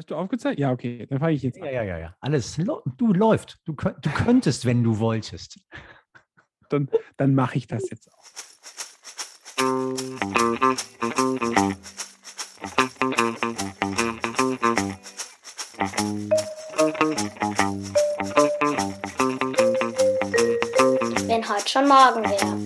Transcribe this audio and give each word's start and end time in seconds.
Hast 0.00 0.10
du 0.10 0.14
aufgezeigt? 0.14 0.58
Ja, 0.58 0.72
okay, 0.72 1.06
dann 1.10 1.18
fange 1.18 1.34
ich 1.34 1.42
jetzt 1.42 1.60
an. 1.60 1.66
Ja, 1.66 1.72
ja, 1.72 1.82
ja, 1.82 1.98
ja. 1.98 2.16
Alles, 2.20 2.56
du 2.56 3.12
läuft. 3.12 3.58
Du, 3.66 3.74
du 3.74 4.10
könntest, 4.14 4.64
wenn 4.64 4.82
du 4.82 4.98
wolltest. 4.98 5.60
Dann, 6.70 6.88
dann 7.18 7.34
mache 7.34 7.58
ich 7.58 7.66
das 7.66 7.90
jetzt 7.90 8.10
auch. 8.10 8.24
Wenn 21.26 21.46
heute 21.46 21.68
schon 21.68 21.86
morgen 21.86 22.24
wäre. 22.24 22.56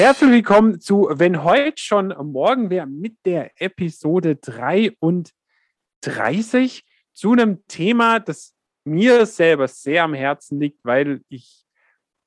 Herzlich 0.00 0.30
willkommen 0.30 0.80
zu 0.80 1.10
Wenn 1.12 1.44
heute 1.44 1.76
schon 1.76 2.08
morgen 2.32 2.70
wäre 2.70 2.86
mit 2.86 3.18
der 3.26 3.60
Episode 3.60 4.36
33 4.36 6.86
zu 7.12 7.32
einem 7.32 7.66
Thema, 7.68 8.18
das 8.18 8.54
mir 8.86 9.26
selber 9.26 9.68
sehr 9.68 10.04
am 10.04 10.14
Herzen 10.14 10.58
liegt, 10.58 10.82
weil 10.86 11.20
ich 11.28 11.66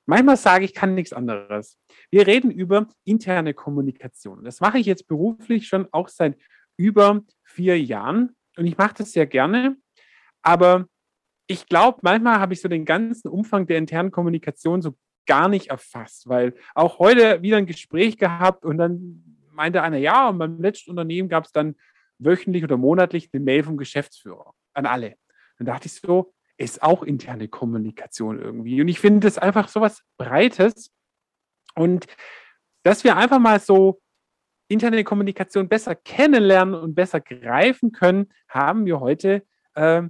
manchmal 0.06 0.36
sage, 0.36 0.64
ich 0.64 0.72
kann 0.72 0.94
nichts 0.94 1.12
anderes. 1.12 1.76
Wir 2.12 2.28
reden 2.28 2.52
über 2.52 2.86
interne 3.02 3.54
Kommunikation. 3.54 4.44
Das 4.44 4.60
mache 4.60 4.78
ich 4.78 4.86
jetzt 4.86 5.08
beruflich 5.08 5.66
schon 5.66 5.88
auch 5.90 6.06
seit 6.06 6.38
über 6.76 7.24
vier 7.42 7.82
Jahren 7.82 8.36
und 8.56 8.66
ich 8.66 8.78
mache 8.78 8.94
das 8.98 9.10
sehr 9.10 9.26
gerne. 9.26 9.76
Aber 10.42 10.86
ich 11.48 11.66
glaube, 11.66 11.98
manchmal 12.02 12.38
habe 12.38 12.54
ich 12.54 12.60
so 12.60 12.68
den 12.68 12.84
ganzen 12.84 13.26
Umfang 13.26 13.66
der 13.66 13.78
internen 13.78 14.12
Kommunikation 14.12 14.80
so 14.80 14.94
gar 15.26 15.48
nicht 15.48 15.68
erfasst, 15.68 16.28
weil 16.28 16.54
auch 16.74 16.98
heute 16.98 17.42
wieder 17.42 17.56
ein 17.56 17.66
Gespräch 17.66 18.18
gehabt 18.18 18.64
und 18.64 18.78
dann 18.78 19.38
meinte 19.50 19.82
einer, 19.82 19.98
ja, 19.98 20.28
und 20.28 20.38
beim 20.38 20.60
letzten 20.60 20.90
Unternehmen 20.90 21.28
gab 21.28 21.44
es 21.44 21.52
dann 21.52 21.76
wöchentlich 22.18 22.64
oder 22.64 22.76
monatlich 22.76 23.30
eine 23.32 23.42
Mail 23.42 23.62
vom 23.62 23.76
Geschäftsführer 23.76 24.54
an 24.72 24.86
alle. 24.86 25.16
Dann 25.58 25.66
dachte 25.66 25.86
ich 25.86 25.94
so, 25.94 26.32
ist 26.56 26.82
auch 26.82 27.02
interne 27.02 27.48
Kommunikation 27.48 28.40
irgendwie. 28.40 28.80
Und 28.80 28.88
ich 28.88 29.00
finde 29.00 29.20
das 29.20 29.38
einfach 29.38 29.68
so 29.68 29.80
was 29.80 30.02
Breites 30.16 30.92
und 31.74 32.06
dass 32.82 33.02
wir 33.02 33.16
einfach 33.16 33.38
mal 33.38 33.60
so 33.60 34.00
interne 34.68 35.04
Kommunikation 35.04 35.68
besser 35.68 35.94
kennenlernen 35.94 36.74
und 36.74 36.94
besser 36.94 37.20
greifen 37.20 37.92
können, 37.92 38.32
haben 38.48 38.86
wir 38.86 39.00
heute 39.00 39.44
äh, 39.74 40.02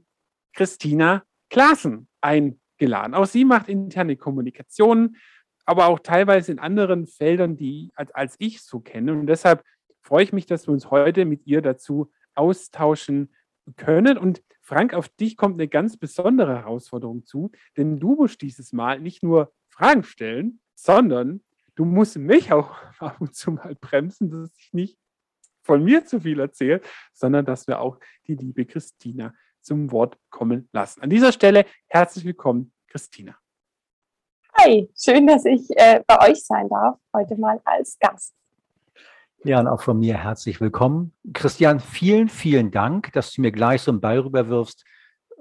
Christina 0.52 1.24
Klaassen 1.50 2.08
ein 2.20 2.60
geladen. 2.78 3.14
Auch 3.14 3.26
sie 3.26 3.44
macht 3.44 3.68
interne 3.68 4.16
Kommunikation, 4.16 5.16
aber 5.64 5.86
auch 5.86 6.00
teilweise 6.00 6.52
in 6.52 6.58
anderen 6.58 7.06
Feldern, 7.06 7.56
die 7.56 7.92
als, 7.94 8.12
als 8.12 8.36
ich 8.38 8.62
so 8.62 8.80
kenne. 8.80 9.12
Und 9.12 9.26
deshalb 9.26 9.64
freue 10.00 10.24
ich 10.24 10.32
mich, 10.32 10.46
dass 10.46 10.66
wir 10.66 10.72
uns 10.72 10.90
heute 10.90 11.24
mit 11.24 11.46
ihr 11.46 11.62
dazu 11.62 12.10
austauschen 12.34 13.32
können. 13.76 14.18
Und 14.18 14.42
Frank, 14.60 14.94
auf 14.94 15.08
dich 15.08 15.36
kommt 15.36 15.54
eine 15.54 15.68
ganz 15.68 15.96
besondere 15.96 16.56
Herausforderung 16.56 17.24
zu, 17.24 17.50
denn 17.76 17.98
du 17.98 18.14
musst 18.14 18.42
dieses 18.42 18.72
Mal 18.72 19.00
nicht 19.00 19.22
nur 19.22 19.52
Fragen 19.68 20.02
stellen, 20.04 20.60
sondern 20.74 21.42
du 21.74 21.84
musst 21.84 22.16
mich 22.16 22.52
auch 22.52 22.76
ab 22.98 23.20
und 23.20 23.34
zu 23.34 23.52
mal 23.52 23.74
bremsen, 23.74 24.30
dass 24.30 24.50
ich 24.58 24.72
nicht 24.72 24.98
von 25.62 25.82
mir 25.82 26.04
zu 26.04 26.20
viel 26.20 26.40
erzähle, 26.40 26.82
sondern 27.14 27.46
dass 27.46 27.66
wir 27.66 27.80
auch 27.80 27.98
die 28.26 28.34
liebe 28.34 28.66
Christina 28.66 29.34
zum 29.64 29.90
Wort 29.90 30.18
kommen 30.30 30.68
lassen. 30.72 31.00
An 31.02 31.10
dieser 31.10 31.32
Stelle 31.32 31.64
herzlich 31.88 32.24
willkommen, 32.24 32.72
Christina. 32.86 33.34
Hi, 34.56 34.88
schön, 34.96 35.26
dass 35.26 35.44
ich 35.44 35.68
äh, 35.76 36.02
bei 36.06 36.30
euch 36.30 36.44
sein 36.44 36.68
darf, 36.68 36.98
heute 37.12 37.36
mal 37.36 37.60
als 37.64 37.98
Gast. 37.98 38.34
Ja, 39.42 39.58
und 39.60 39.66
auch 39.66 39.82
von 39.82 39.98
mir 39.98 40.16
herzlich 40.16 40.60
willkommen. 40.60 41.12
Christian, 41.32 41.80
vielen, 41.80 42.28
vielen 42.28 42.70
Dank, 42.70 43.12
dass 43.12 43.32
du 43.32 43.40
mir 43.40 43.52
gleich 43.52 43.82
so 43.82 43.90
einen 43.90 44.00
Ball 44.00 44.20
rüberwirfst. 44.20 44.84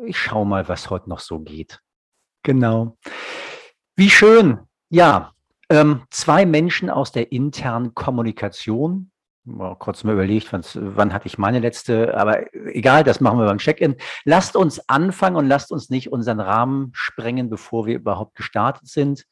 Ich 0.05 0.17
schau 0.17 0.45
mal, 0.45 0.67
was 0.67 0.89
heute 0.89 1.09
noch 1.09 1.19
so 1.19 1.39
geht. 1.39 1.79
Genau. 2.41 2.97
Wie 3.95 4.09
schön. 4.09 4.59
Ja, 4.89 5.33
ähm, 5.69 6.03
zwei 6.09 6.45
Menschen 6.45 6.89
aus 6.89 7.11
der 7.11 7.31
internen 7.31 7.93
Kommunikation, 7.93 9.11
mal 9.45 9.75
kurz 9.75 10.03
mal 10.03 10.13
überlegt, 10.13 10.51
wann 10.51 11.13
hatte 11.13 11.27
ich 11.27 11.37
meine 11.37 11.59
letzte, 11.59 12.15
aber 12.17 12.53
egal, 12.53 13.03
das 13.03 13.19
machen 13.19 13.39
wir 13.39 13.45
beim 13.45 13.57
Check-in. 13.57 13.95
Lasst 14.23 14.55
uns 14.55 14.87
anfangen 14.89 15.35
und 15.35 15.47
lasst 15.47 15.71
uns 15.71 15.89
nicht 15.89 16.11
unseren 16.11 16.39
Rahmen 16.39 16.91
sprengen, 16.93 17.49
bevor 17.49 17.85
wir 17.85 17.95
überhaupt 17.95 18.35
gestartet 18.35 18.87
sind. 18.87 19.25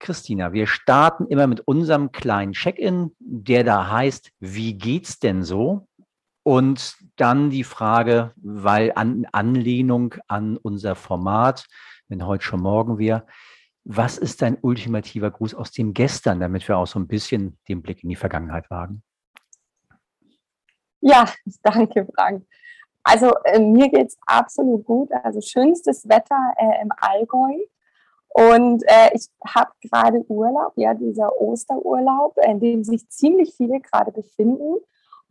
Christina, 0.00 0.52
wir 0.52 0.66
starten 0.66 1.26
immer 1.28 1.46
mit 1.46 1.60
unserem 1.60 2.12
kleinen 2.12 2.52
Check-in, 2.52 3.12
der 3.18 3.64
da 3.64 3.90
heißt, 3.90 4.32
wie 4.40 4.74
geht's 4.74 5.18
denn 5.18 5.42
so? 5.42 5.86
Und 6.42 6.96
dann 7.16 7.48
die 7.48 7.64
Frage, 7.64 8.32
weil 8.36 8.92
an 8.96 9.26
Anlehnung 9.32 10.16
an 10.28 10.58
unser 10.58 10.94
Format, 10.94 11.66
wenn 12.08 12.26
heute 12.26 12.44
schon 12.44 12.60
morgen 12.60 12.98
wir, 12.98 13.26
was 13.84 14.16
ist 14.18 14.40
dein 14.42 14.58
ultimativer 14.60 15.30
Gruß 15.30 15.54
aus 15.54 15.70
dem 15.70 15.92
Gestern, 15.92 16.40
damit 16.40 16.66
wir 16.68 16.78
auch 16.78 16.86
so 16.86 16.98
ein 16.98 17.06
bisschen 17.06 17.58
den 17.68 17.82
Blick 17.82 18.02
in 18.02 18.08
die 18.08 18.16
Vergangenheit 18.16 18.70
wagen? 18.70 19.02
Ja, 21.00 21.26
danke, 21.62 22.06
Frank. 22.14 22.46
Also 23.02 23.30
äh, 23.44 23.60
mir 23.60 23.90
geht 23.90 24.08
es 24.08 24.18
absolut 24.26 24.84
gut. 24.84 25.10
Also 25.22 25.40
schönstes 25.42 26.08
Wetter 26.08 26.54
äh, 26.56 26.82
im 26.82 26.90
Allgäu. 26.96 27.52
Und 28.30 28.82
äh, 28.86 29.10
ich 29.12 29.28
habe 29.46 29.70
gerade 29.82 30.24
Urlaub, 30.28 30.72
ja, 30.76 30.94
dieser 30.94 31.40
Osterurlaub, 31.40 32.36
in 32.44 32.58
dem 32.58 32.82
sich 32.82 33.08
ziemlich 33.08 33.54
viele 33.54 33.80
gerade 33.80 34.10
befinden. 34.10 34.76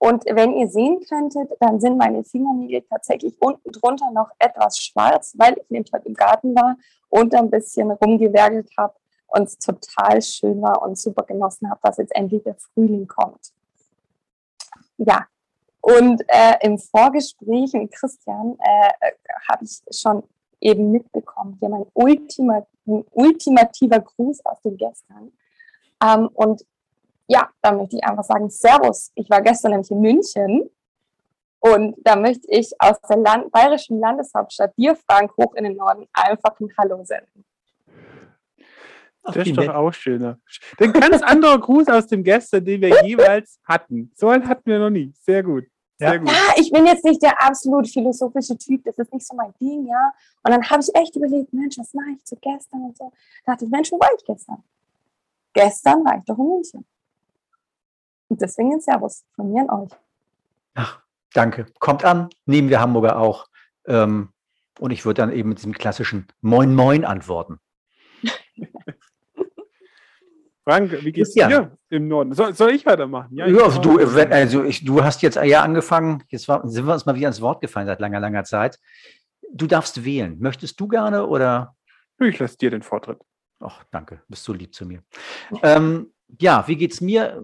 Und 0.04 0.26
wenn 0.26 0.58
ihr 0.58 0.68
sehen 0.68 1.00
könntet, 1.08 1.50
dann 1.62 1.80
sind 1.80 1.98
meine 1.98 2.26
Fingernägel 2.26 2.82
tatsächlich 2.90 3.42
unten 3.42 3.72
drunter 3.72 4.12
noch 4.12 4.30
etwas 4.38 4.78
schwarz, 4.78 5.34
weil 5.38 5.56
ich 5.58 5.70
nämlich 5.70 5.94
heute 5.94 6.10
im 6.10 6.14
Garten 6.14 6.54
war 6.54 6.76
und 7.08 7.34
ein 7.34 7.50
bisschen 7.50 7.90
rumgewerkelt 7.90 8.70
habe 8.78 8.94
und 9.28 9.44
es 9.44 9.58
total 9.58 10.22
schön 10.22 10.62
war 10.62 10.82
und 10.82 10.98
super 10.98 11.24
genossen 11.24 11.70
habe, 11.70 11.80
dass 11.84 12.00
jetzt 12.00 12.14
endlich 12.14 12.44
der 12.44 12.56
Frühling 12.56 13.08
kommt. 13.08 13.54
Ja, 14.98 15.26
und 15.80 16.22
äh, 16.28 16.56
im 16.64 16.80
Vorgespräch 16.80 17.72
mit 17.72 17.94
Christian 17.94 18.58
äh, 18.60 19.12
habe 19.50 19.64
ich 19.64 19.82
schon 19.90 20.24
eben 20.60 20.92
mitbekommen, 20.92 21.56
hier 21.62 21.70
mein 21.70 21.86
Ultima, 21.94 22.68
ultimativer 22.86 24.02
Gruß 24.02 24.46
aus 24.46 24.62
dem 24.64 24.76
Gestern. 24.76 25.32
Ähm, 26.04 26.28
und 26.34 26.66
ja, 27.34 27.50
da 27.62 27.72
möchte 27.72 27.98
ich 27.98 28.04
einfach 28.04 28.24
sagen, 28.24 28.50
Servus. 28.50 29.12
Ich 29.16 29.30
war 29.30 29.42
gestern 29.42 29.72
nämlich 29.72 29.90
in 29.90 30.02
München 30.02 30.70
und 31.60 31.96
da 32.04 32.16
möchte 32.16 32.46
ich 32.50 32.72
aus 32.78 33.00
der 33.10 33.18
Land 33.18 33.52
bayerischen 33.52 34.00
Landeshauptstadt 34.00 34.78
dir, 34.78 34.96
Frank, 34.96 35.32
hoch 35.38 35.56
in 35.56 35.64
den 35.64 35.76
Norden 35.76 36.06
einfach 36.14 36.60
ein 36.60 36.70
Hallo 36.78 37.04
senden. 37.04 37.44
Das 39.24 39.38
ist 39.38 39.58
doch 39.58 39.74
auch 39.74 39.94
schöner. 39.94 40.38
Ein 40.80 40.92
ganz 40.92 41.22
anderer 41.24 41.58
Gruß 41.58 41.88
aus 41.88 42.08
dem 42.08 42.24
Gestern, 42.24 42.66
den 42.66 42.82
wir 42.82 43.06
jeweils 43.06 43.58
hatten. 43.64 44.12
So 44.16 44.28
einen 44.28 44.48
hatten 44.48 44.70
wir 44.70 44.80
noch 44.80 44.90
nie. 44.90 45.14
Sehr 45.22 45.42
gut. 45.42 45.64
Sehr 45.98 46.14
ja. 46.14 46.18
gut. 46.18 46.28
ja, 46.28 46.54
ich 46.58 46.72
bin 46.72 46.86
jetzt 46.86 47.06
nicht 47.06 47.24
der 47.24 47.42
absolut 47.42 47.88
philosophische 47.88 48.58
Typ, 48.58 48.84
das 48.84 48.98
ist 48.98 49.14
nicht 49.14 49.26
so 49.26 49.36
mein 49.36 49.54
Ding, 49.62 49.88
ja. 49.88 50.12
Und 50.44 50.52
dann 50.52 50.70
habe 50.70 50.82
ich 50.82 50.94
echt 50.94 51.16
überlegt, 51.16 51.54
Mensch, 51.54 51.78
was 51.78 51.94
mache 51.94 52.12
ich 52.18 52.24
zu 52.26 52.36
gestern 52.36 52.82
und 52.84 52.98
so. 52.98 53.12
Da 53.46 53.54
dachte 53.54 53.66
ich, 53.66 53.72
Mensch, 53.72 53.92
wo 53.92 54.00
war 54.00 54.10
ich 54.18 54.26
gestern? 54.26 54.64
Gestern 55.54 56.04
war 56.04 56.18
ich 56.18 56.26
doch 56.26 56.38
in 56.38 56.48
München. 56.48 56.86
Und 58.34 58.42
deswegen 58.42 58.74
ein 58.74 58.82
Servus 58.82 59.24
von 59.36 59.54
mir 59.54 59.62
an 59.62 59.82
euch. 59.82 59.92
Ach, 60.74 61.04
danke. 61.36 61.68
Kommt 61.78 62.04
an, 62.04 62.30
nehmen 62.48 62.68
wir 62.70 62.80
Hamburger 62.80 63.20
auch. 63.20 63.46
Ähm, 63.86 64.30
und 64.80 64.90
ich 64.90 65.06
würde 65.06 65.22
dann 65.22 65.32
eben 65.32 65.50
mit 65.50 65.60
diesem 65.60 65.72
klassischen 65.72 66.26
Moin 66.42 66.74
Moin 66.74 67.06
antworten. 67.06 67.60
Frank, 70.64 70.94
wie 71.04 71.12
geht's 71.12 71.36
ja. 71.36 71.48
dir 71.48 71.78
im 71.90 72.08
Norden? 72.08 72.34
Soll, 72.34 72.56
soll 72.56 72.72
ich 72.72 72.88
weitermachen? 72.88 73.38
Ja, 73.38 73.46
ja 73.46 73.68
du, 73.78 74.00
also 74.00 74.64
ich, 74.64 74.84
du 74.84 75.04
hast 75.04 75.22
jetzt 75.22 75.36
ja 75.36 75.62
angefangen, 75.62 76.24
jetzt 76.30 76.48
war, 76.48 76.68
sind 76.68 76.88
wir 76.88 76.94
uns 76.94 77.06
mal 77.06 77.14
wieder 77.14 77.28
ins 77.28 77.40
Wort 77.40 77.62
gefallen 77.62 77.86
seit 77.86 78.00
langer, 78.00 78.20
langer 78.20 78.46
Zeit. 78.46 78.80
Du 79.54 79.68
darfst 79.68 80.04
wählen. 80.06 80.40
Möchtest 80.40 80.80
du 80.80 80.88
gerne 80.88 81.28
oder? 81.28 81.76
Ich 82.20 82.40
lasse 82.40 82.58
dir 82.58 82.72
den 82.72 82.82
Vortritt. 82.82 83.20
Ach, 83.60 83.84
danke, 83.92 84.24
bist 84.28 84.44
so 84.44 84.54
lieb 84.54 84.74
zu 84.74 84.88
mir. 84.88 85.04
Ähm, 85.62 86.12
ja, 86.40 86.68
wie 86.68 86.76
geht's 86.76 87.02
mir? 87.02 87.42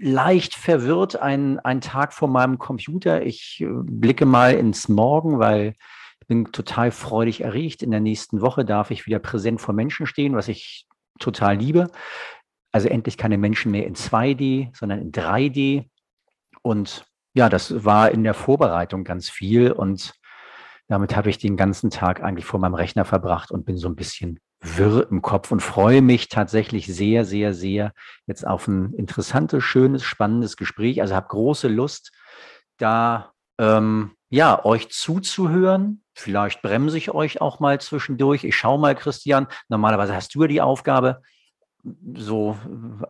Leicht 0.00 0.54
verwirrt, 0.54 1.16
ein, 1.16 1.58
ein 1.60 1.80
Tag 1.80 2.12
vor 2.12 2.28
meinem 2.28 2.58
Computer. 2.58 3.22
Ich 3.22 3.60
äh, 3.60 3.66
blicke 3.68 4.26
mal 4.26 4.54
ins 4.54 4.88
Morgen, 4.88 5.38
weil 5.38 5.74
ich 6.20 6.26
bin 6.26 6.46
total 6.52 6.90
freudig 6.90 7.42
erregt. 7.42 7.82
In 7.82 7.90
der 7.90 8.00
nächsten 8.00 8.40
Woche 8.40 8.64
darf 8.64 8.90
ich 8.90 9.06
wieder 9.06 9.18
präsent 9.18 9.60
vor 9.60 9.74
Menschen 9.74 10.06
stehen, 10.06 10.34
was 10.34 10.48
ich 10.48 10.86
total 11.18 11.56
liebe. 11.56 11.90
Also 12.72 12.88
endlich 12.88 13.16
keine 13.16 13.38
Menschen 13.38 13.70
mehr 13.70 13.86
in 13.86 13.94
2D, 13.94 14.76
sondern 14.76 15.00
in 15.00 15.12
3D. 15.12 15.88
Und 16.62 17.04
ja, 17.34 17.48
das 17.48 17.84
war 17.84 18.10
in 18.10 18.24
der 18.24 18.34
Vorbereitung 18.34 19.04
ganz 19.04 19.28
viel 19.30 19.72
und 19.72 20.14
damit 20.88 21.16
habe 21.16 21.30
ich 21.30 21.38
den 21.38 21.56
ganzen 21.56 21.90
Tag 21.90 22.22
eigentlich 22.22 22.44
vor 22.44 22.60
meinem 22.60 22.74
Rechner 22.74 23.04
verbracht 23.04 23.50
und 23.50 23.64
bin 23.64 23.78
so 23.78 23.88
ein 23.88 23.96
bisschen 23.96 24.40
wirr 24.62 25.08
im 25.10 25.22
Kopf 25.22 25.50
und 25.50 25.60
freue 25.60 26.02
mich 26.02 26.28
tatsächlich 26.28 26.86
sehr, 26.86 27.24
sehr, 27.24 27.52
sehr 27.52 27.92
jetzt 28.26 28.46
auf 28.46 28.68
ein 28.68 28.94
interessantes, 28.94 29.64
schönes, 29.64 30.04
spannendes 30.04 30.56
Gespräch. 30.56 31.00
Also 31.00 31.14
habe 31.14 31.28
große 31.28 31.68
Lust, 31.68 32.12
da 32.78 33.32
ähm, 33.58 34.12
ja 34.30 34.64
euch 34.64 34.90
zuzuhören. 34.90 36.02
Vielleicht 36.14 36.62
bremse 36.62 36.96
ich 36.96 37.10
euch 37.12 37.40
auch 37.40 37.58
mal 37.58 37.80
zwischendurch. 37.80 38.44
Ich 38.44 38.56
schaue 38.56 38.78
mal, 38.78 38.94
Christian. 38.94 39.46
Normalerweise 39.68 40.14
hast 40.14 40.34
du 40.34 40.42
ja 40.42 40.48
die 40.48 40.60
Aufgabe, 40.60 41.22
so, 42.14 42.56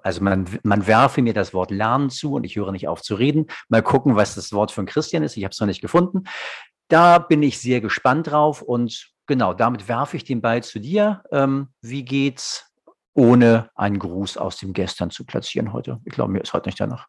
also 0.02 0.22
man, 0.22 0.46
man 0.62 0.86
werfe 0.86 1.20
mir 1.20 1.34
das 1.34 1.52
Wort 1.52 1.70
Lernen 1.70 2.08
zu 2.08 2.34
und 2.34 2.44
ich 2.44 2.56
höre 2.56 2.72
nicht 2.72 2.88
auf 2.88 3.02
zu 3.02 3.14
reden. 3.14 3.46
Mal 3.68 3.82
gucken, 3.82 4.16
was 4.16 4.34
das 4.34 4.52
Wort 4.52 4.72
von 4.72 4.86
Christian 4.86 5.22
ist. 5.22 5.36
Ich 5.36 5.44
habe 5.44 5.52
es 5.52 5.60
noch 5.60 5.66
nicht 5.66 5.82
gefunden. 5.82 6.24
Da 6.88 7.18
bin 7.18 7.42
ich 7.42 7.60
sehr 7.60 7.80
gespannt 7.80 8.30
drauf 8.30 8.62
und 8.62 9.11
genau, 9.26 9.54
damit 9.54 9.88
werfe 9.88 10.16
ich 10.16 10.24
den 10.24 10.40
Ball 10.40 10.62
zu 10.62 10.78
dir. 10.78 11.22
Ähm, 11.30 11.68
wie 11.80 12.04
geht's, 12.04 12.68
ohne 13.14 13.70
einen 13.74 13.98
Gruß 13.98 14.36
aus 14.38 14.56
dem 14.56 14.72
Gestern 14.72 15.10
zu 15.10 15.24
platzieren 15.24 15.72
heute? 15.72 16.00
Ich 16.04 16.12
glaube, 16.12 16.32
mir 16.32 16.40
ist 16.40 16.52
heute 16.52 16.68
nicht 16.68 16.80
danach. 16.80 17.08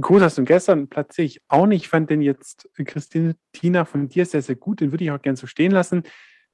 Gruß 0.00 0.22
aus 0.22 0.34
dem 0.34 0.44
Gestern 0.44 0.88
platziere 0.88 1.26
ich 1.26 1.40
auch 1.48 1.66
nicht. 1.66 1.84
Ich 1.84 1.88
fand 1.88 2.10
den 2.10 2.20
jetzt, 2.20 2.68
Christine, 2.74 3.36
Tina, 3.52 3.84
von 3.84 4.08
dir 4.08 4.26
sehr, 4.26 4.42
sehr 4.42 4.56
gut. 4.56 4.80
Den 4.80 4.90
würde 4.92 5.04
ich 5.04 5.10
auch 5.10 5.22
gerne 5.22 5.36
so 5.36 5.46
stehen 5.46 5.70
lassen. 5.70 6.02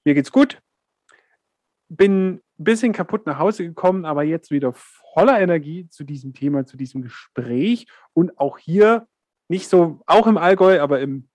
Mir 0.05 0.14
geht's 0.14 0.31
gut. 0.31 0.61
Bin 1.88 2.34
ein 2.34 2.43
bisschen 2.58 2.93
kaputt 2.93 3.26
nach 3.26 3.38
Hause 3.38 3.64
gekommen, 3.64 4.05
aber 4.05 4.25
jetzt 4.25 4.50
wieder 4.50 4.75
voller 4.75 5.40
Energie 5.40 5.88
zu 5.88 6.05
diesem 6.05 6.34
Thema, 6.34 6.67
zu 6.67 6.76
diesem 6.76 7.00
Gespräch. 7.00 7.87
Und 8.12 8.38
auch 8.38 8.58
hier, 8.58 9.08
nicht 9.49 9.69
so, 9.69 10.02
auch 10.06 10.26
im 10.26 10.37
Allgäu, 10.37 10.81
aber 10.81 11.00
im 11.00 11.30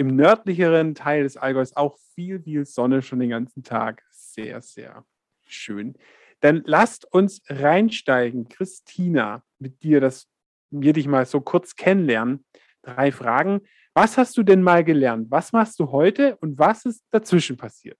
im 0.00 0.16
nördlicheren 0.16 0.94
Teil 0.94 1.24
des 1.24 1.36
Allgäus 1.36 1.76
auch 1.76 1.98
viel, 2.14 2.40
viel 2.40 2.64
Sonne 2.64 3.02
schon 3.02 3.20
den 3.20 3.28
ganzen 3.28 3.62
Tag. 3.62 4.02
Sehr, 4.08 4.62
sehr 4.62 5.04
schön. 5.44 5.94
Dann 6.40 6.62
lasst 6.64 7.04
uns 7.12 7.42
reinsteigen. 7.50 8.48
Christina, 8.48 9.42
mit 9.58 9.82
dir, 9.82 10.00
dass 10.00 10.26
wir 10.70 10.94
dich 10.94 11.06
mal 11.06 11.26
so 11.26 11.42
kurz 11.42 11.76
kennenlernen. 11.76 12.46
Drei 12.80 13.12
Fragen. 13.12 13.60
Was 13.92 14.16
hast 14.16 14.38
du 14.38 14.42
denn 14.42 14.62
mal 14.62 14.84
gelernt? 14.84 15.30
Was 15.30 15.52
machst 15.52 15.78
du 15.78 15.92
heute 15.92 16.34
und 16.36 16.58
was 16.58 16.86
ist 16.86 17.04
dazwischen 17.10 17.58
passiert? 17.58 17.98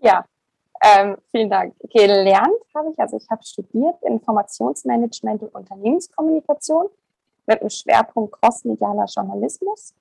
Ja, 0.00 0.24
ähm, 0.82 1.18
vielen 1.30 1.50
Dank. 1.50 1.76
Gelernt 1.92 2.64
habe 2.74 2.90
ich, 2.90 2.98
also 2.98 3.16
ich 3.16 3.30
habe 3.30 3.44
studiert 3.44 3.94
Informationsmanagement 4.02 5.40
und 5.40 5.54
Unternehmenskommunikation 5.54 6.88
mit 7.46 7.60
einem 7.60 7.70
Schwerpunkt 7.70 8.32
crossmedialer 8.32 9.04
Journalismus 9.04 9.94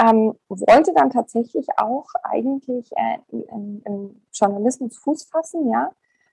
ähm, 0.00 0.34
wollte 0.48 0.92
dann 0.94 1.10
tatsächlich 1.10 1.66
auch 1.76 2.06
eigentlich 2.22 2.90
äh, 2.96 3.18
im, 3.30 4.22
Journalismus 4.32 4.96
Fuß 4.98 5.24
fassen, 5.24 5.70
ja, 5.70 5.90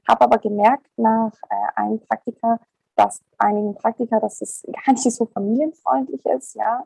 habe 0.08 0.22
aber 0.22 0.38
gemerkt 0.38 0.88
nach 0.96 1.34
äh, 1.50 1.56
einem 1.76 2.00
Praktika, 2.00 2.60
dass 2.96 3.22
einigen 3.38 3.76
Praktika, 3.76 4.20
dass 4.20 4.42
es 4.42 4.66
gar 4.86 4.94
nicht 4.94 5.12
so 5.12 5.26
familienfreundlich 5.26 6.26
ist, 6.26 6.56
ja, 6.56 6.86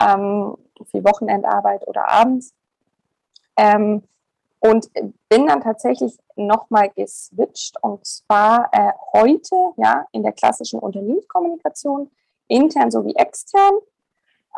ähm, 0.00 0.56
viel 0.90 1.04
Wochenendarbeit 1.04 1.86
oder 1.86 2.08
abends. 2.08 2.54
Ähm, 3.56 4.02
und 4.60 4.88
bin 5.28 5.46
dann 5.46 5.60
tatsächlich 5.60 6.18
nochmal 6.36 6.88
geswitcht 6.96 7.76
und 7.82 8.06
zwar 8.06 8.70
äh, 8.72 8.92
heute 9.12 9.54
ja 9.76 10.06
in 10.12 10.22
der 10.22 10.32
klassischen 10.32 10.80
Unternehmenskommunikation, 10.80 12.10
intern 12.48 12.90
sowie 12.90 13.14
extern. 13.14 13.74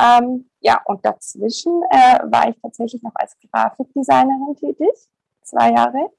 Ähm, 0.00 0.50
ja, 0.60 0.80
und 0.84 1.04
dazwischen 1.04 1.82
äh, 1.90 2.18
war 2.30 2.48
ich 2.48 2.56
tatsächlich 2.60 3.02
noch 3.02 3.14
als 3.14 3.36
Grafikdesignerin 3.38 4.56
tätig, 4.56 5.08
zwei 5.42 5.70
Jahre. 5.70 6.10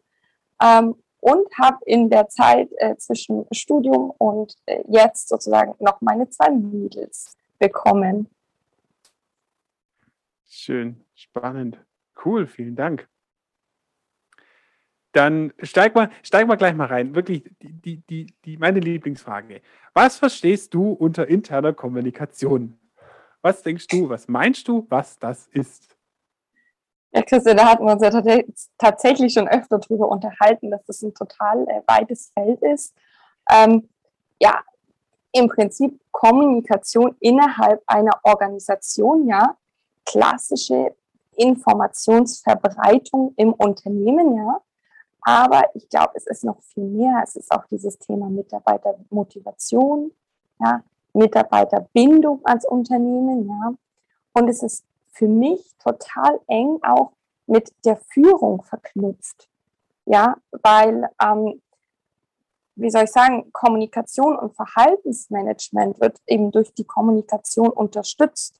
Ähm, 0.62 0.96
und 1.20 1.48
habe 1.58 1.78
in 1.86 2.10
der 2.10 2.30
Zeit 2.30 2.70
äh, 2.78 2.96
zwischen 2.98 3.46
Studium 3.52 4.12
und 4.18 4.56
äh, 4.66 4.84
jetzt 4.88 5.30
sozusagen 5.30 5.76
noch 5.80 6.00
meine 6.02 6.30
zwei 6.30 6.50
Mädels 6.50 7.36
bekommen. 7.60 8.30
Schön, 10.46 11.04
spannend. 11.16 11.80
Cool, 12.24 12.48
vielen 12.48 12.76
Dank. 12.76 13.08
Dann 15.12 15.54
steig 15.64 15.96
mal, 15.96 16.12
steig 16.22 16.48
mal 16.48 16.56
gleich 16.56 16.76
mal 16.76 16.88
rein. 16.88 17.16
Wirklich 17.16 17.44
die, 17.62 17.98
die, 18.08 18.28
die, 18.46 18.58
meine 18.58 18.80
Lieblingsfrage. 18.80 19.62
Was 19.94 20.18
verstehst 20.18 20.74
du 20.74 20.92
unter 20.92 21.28
interner 21.28 21.74
Kommunikation? 21.74 22.78
Was 23.48 23.64
denkst 23.64 23.88
du, 23.88 24.10
was 24.10 24.28
meinst 24.28 24.68
du, 24.68 24.86
was 24.90 25.18
das 25.20 25.48
ist? 25.54 25.96
Ja, 27.14 27.22
Christian, 27.22 27.56
da 27.56 27.70
hatten 27.70 27.86
wir 27.86 27.94
uns 27.94 28.04
ja 28.04 28.44
tatsächlich 28.78 29.32
schon 29.32 29.48
öfter 29.48 29.80
darüber 29.80 30.10
unterhalten, 30.10 30.70
dass 30.70 30.84
das 30.84 31.02
ein 31.02 31.14
total 31.14 31.66
äh, 31.70 31.82
weites 31.88 32.34
Feld 32.34 32.62
ist. 32.62 32.94
Ähm, 33.50 33.88
ja, 34.42 34.62
im 35.32 35.48
Prinzip 35.48 35.98
Kommunikation 36.12 37.16
innerhalb 37.22 37.82
einer 37.88 38.20
Organisation, 38.24 39.26
ja, 39.28 39.56
klassische 40.06 40.94
Informationsverbreitung 41.38 43.34
im 43.38 43.54
Unternehmen, 43.54 44.36
ja. 44.36 44.62
Aber 45.22 45.64
ich 45.74 45.88
glaube, 45.88 46.12
es 46.16 46.28
ist 46.28 46.44
noch 46.44 46.62
viel 46.64 46.84
mehr. 46.84 47.22
Es 47.24 47.38
ist 47.38 47.50
auch 47.54 47.64
dieses 47.68 47.98
Thema 47.98 48.30
Mitarbeitermotivation, 48.30 50.12
ja, 50.60 50.84
Mitarbeiterbindung 51.18 52.42
als 52.46 52.66
Unternehmen, 52.66 53.48
ja. 53.48 53.74
Und 54.34 54.48
es 54.48 54.62
ist 54.62 54.86
für 55.12 55.28
mich 55.28 55.76
total 55.84 56.40
eng 56.48 56.80
auch 56.84 57.12
mit 57.48 57.74
der 57.86 57.98
Führung 57.98 58.62
verknüpft, 58.64 59.50
ja, 60.06 60.36
weil, 60.52 61.10
ähm, 61.22 61.62
wie 62.76 62.92
soll 62.92 63.06
ich 63.06 63.12
sagen, 63.12 63.52
Kommunikation 63.52 64.38
und 64.38 64.56
Verhaltensmanagement 64.56 66.00
wird 66.00 66.22
eben 66.28 66.52
durch 66.52 66.74
die 66.74 66.84
Kommunikation 66.84 67.70
unterstützt. 67.70 68.60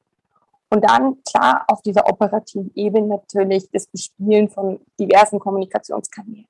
Und 0.70 0.84
dann, 0.84 1.24
klar, 1.24 1.64
auf 1.68 1.82
dieser 1.82 2.10
operativen 2.10 2.72
Ebene 2.76 3.08
natürlich 3.08 3.70
das 3.72 3.88
Bespielen 3.88 4.50
von 4.50 4.80
diversen 5.00 5.40
Kommunikationskanälen. 5.40 6.48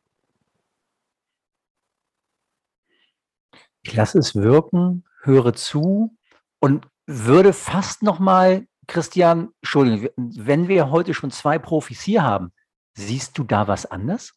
Ich 3.84 3.94
lasse 3.94 4.20
es 4.20 4.36
wirken, 4.36 5.04
höre 5.28 5.54
zu 5.54 6.18
und 6.60 6.88
würde 7.06 7.54
fast 7.54 8.02
noch 8.02 8.18
mal, 8.18 8.66
Christian, 8.88 9.54
Entschuldigung, 9.62 10.10
wenn 10.16 10.68
wir 10.68 10.90
heute 10.90 11.14
schon 11.14 11.30
zwei 11.30 11.60
Profis 11.60 12.02
hier 12.02 12.24
haben, 12.24 12.52
siehst 12.96 13.38
du 13.38 13.44
da 13.44 13.68
was 13.68 13.86
anders? 13.86 14.34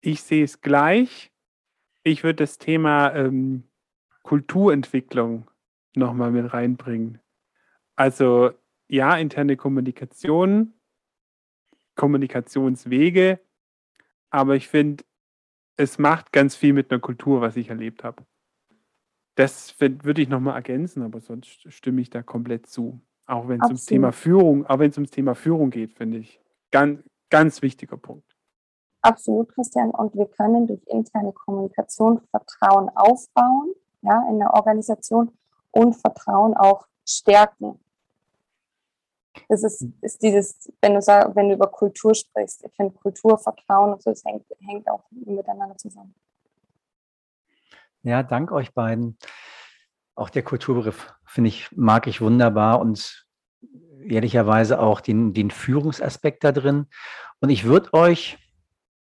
Ich 0.00 0.22
sehe 0.22 0.44
es 0.44 0.60
gleich. 0.60 1.30
Ich 2.02 2.24
würde 2.24 2.42
das 2.44 2.58
Thema 2.58 3.14
ähm, 3.14 3.64
Kulturentwicklung 4.22 5.50
nochmal 5.94 6.30
mit 6.30 6.52
reinbringen. 6.52 7.20
Also 7.94 8.52
ja, 8.88 9.16
interne 9.16 9.56
Kommunikation, 9.56 10.74
Kommunikationswege, 11.94 13.40
aber 14.30 14.56
ich 14.56 14.68
finde, 14.68 15.04
es 15.76 15.98
macht 15.98 16.32
ganz 16.32 16.54
viel 16.54 16.72
mit 16.72 16.90
einer 16.90 17.00
Kultur, 17.00 17.40
was 17.40 17.56
ich 17.56 17.70
erlebt 17.70 18.04
habe. 18.04 18.24
Das 19.34 19.80
würde 19.80 20.20
ich 20.20 20.28
nochmal 20.28 20.56
ergänzen, 20.56 21.02
aber 21.02 21.20
sonst 21.20 21.72
stimme 21.72 22.02
ich 22.02 22.10
da 22.10 22.22
komplett 22.22 22.66
zu. 22.66 23.00
Auch 23.26 23.48
wenn 23.48 23.60
es 23.60 23.66
ums 23.66 23.86
Thema 23.86 24.12
Führung, 24.12 24.66
auch 24.66 24.78
wenn 24.78 24.90
es 24.90 24.98
ums 24.98 25.10
Thema 25.10 25.34
Führung 25.34 25.70
geht, 25.70 25.94
finde 25.94 26.18
ich. 26.18 26.40
Ganz, 26.70 27.02
ganz 27.30 27.62
wichtiger 27.62 27.96
Punkt. 27.96 28.36
Absolut, 29.00 29.48
Christian. 29.54 29.90
Und 29.90 30.14
wir 30.14 30.26
können 30.26 30.66
durch 30.66 30.82
interne 30.86 31.32
Kommunikation 31.32 32.20
Vertrauen 32.30 32.90
aufbauen, 32.94 33.72
ja, 34.02 34.26
in 34.28 34.38
der 34.38 34.52
Organisation 34.54 35.32
und 35.70 35.94
Vertrauen 35.94 36.54
auch 36.54 36.86
stärken. 37.08 37.80
Das 39.48 39.62
ist, 39.62 39.80
hm. 39.80 39.94
ist 40.02 40.22
dieses, 40.22 40.72
wenn 40.80 40.94
du, 40.94 41.02
sag, 41.02 41.34
wenn 41.34 41.48
du 41.48 41.54
über 41.54 41.66
Kultur 41.66 42.14
sprichst, 42.14 42.64
ich 42.64 42.72
finde 42.74 42.94
Kultur, 42.94 43.38
Vertrauen 43.38 43.92
und 43.92 44.02
so, 44.02 44.10
das 44.10 44.24
hängt, 44.24 44.44
hängt 44.60 44.88
auch 44.88 45.04
miteinander 45.10 45.76
zusammen. 45.76 46.14
Ja, 48.02 48.22
dank 48.22 48.50
euch 48.50 48.74
beiden. 48.74 49.16
Auch 50.14 50.28
der 50.28 50.42
Kulturbegriff, 50.42 51.14
finde 51.24 51.48
ich, 51.48 51.70
mag 51.72 52.06
ich 52.06 52.20
wunderbar 52.20 52.80
und 52.80 53.26
ehrlicherweise 54.04 54.80
auch 54.80 55.00
den, 55.00 55.32
den 55.32 55.50
Führungsaspekt 55.50 56.44
da 56.44 56.52
drin. 56.52 56.86
Und 57.40 57.50
ich 57.50 57.64
würde 57.64 57.92
euch, 57.94 58.38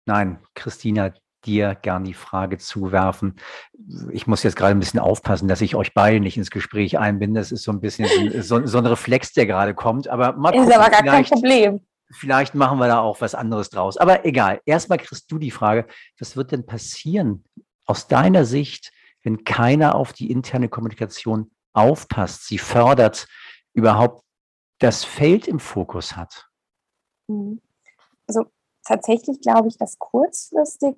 nein, 0.07 0.39
Christina, 0.55 1.13
dir 1.47 1.75
gern 1.75 2.04
die 2.04 2.14
Frage 2.14 2.59
zuwerfen. 2.59 3.37
Ich 4.11 4.26
muss 4.26 4.42
jetzt 4.42 4.56
gerade 4.56 4.73
ein 4.73 4.78
bisschen 4.80 5.00
aufpassen, 5.00 5.49
dass 5.49 5.61
ich 5.61 5.75
euch 5.75 5.94
beide 5.94 6.20
nicht 6.20 6.37
ins 6.37 6.50
Gespräch 6.50 6.99
einbinde. 6.99 7.40
Das 7.40 7.52
ist 7.52 7.62
so 7.62 7.73
ein 7.73 7.80
bisschen 7.80 8.42
so, 8.42 8.61
so 8.66 8.78
ein 8.78 8.87
Reflex, 8.87 9.32
der 9.32 9.47
gerade 9.47 9.75
kommt. 9.75 10.09
Aber 10.09 10.32
mal 10.32 10.52
gucken, 10.52 10.68
ist 10.68 10.76
aber 10.76 10.90
gar 10.90 11.02
kein 11.02 11.25
Problem. 11.25 11.80
Vielleicht 12.12 12.54
machen 12.54 12.78
wir 12.78 12.88
da 12.88 13.00
auch 13.00 13.20
was 13.20 13.35
anderes 13.35 13.70
draus. 13.70 13.97
Aber 13.97 14.25
egal. 14.25 14.61
Erstmal 14.66 14.99
kriegst 14.99 15.30
du 15.30 15.38
die 15.38 15.52
Frage, 15.52 15.87
was 16.18 16.37
wird 16.37 16.52
denn 16.52 16.66
passieren 16.66 17.44
aus 17.87 18.09
deiner 18.09 18.44
Sicht, 18.44 18.92
wenn 19.23 19.44
keiner 19.44 19.94
auf 19.94 20.12
die 20.12 20.30
interne 20.30 20.68
Kommunikation 20.68 21.50
aufpasst, 21.73 22.47
sie 22.47 22.59
fördert, 22.59 23.28
überhaupt 23.75 24.25
das 24.78 25.04
Feld 25.04 25.47
im 25.47 25.61
Fokus 25.61 26.16
hat? 26.16 26.47
Mhm. 27.28 27.61
also 28.26 28.47
tatsächlich 28.85 29.40
glaube 29.40 29.68
ich, 29.68 29.78
dass 29.78 29.99
kurzfristig 29.99 30.97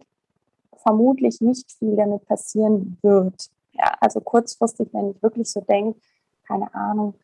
vermutlich 0.82 1.40
nicht 1.40 1.72
viel 1.72 1.96
damit 1.96 2.26
passieren 2.26 2.98
wird. 3.02 3.50
Ja, 3.72 3.94
also 4.00 4.20
kurzfristig, 4.20 4.88
wenn 4.92 5.10
ich 5.10 5.22
wirklich 5.22 5.50
so 5.50 5.60
denke, 5.62 5.98
keine 6.46 6.72
Ahnung, 6.74 7.14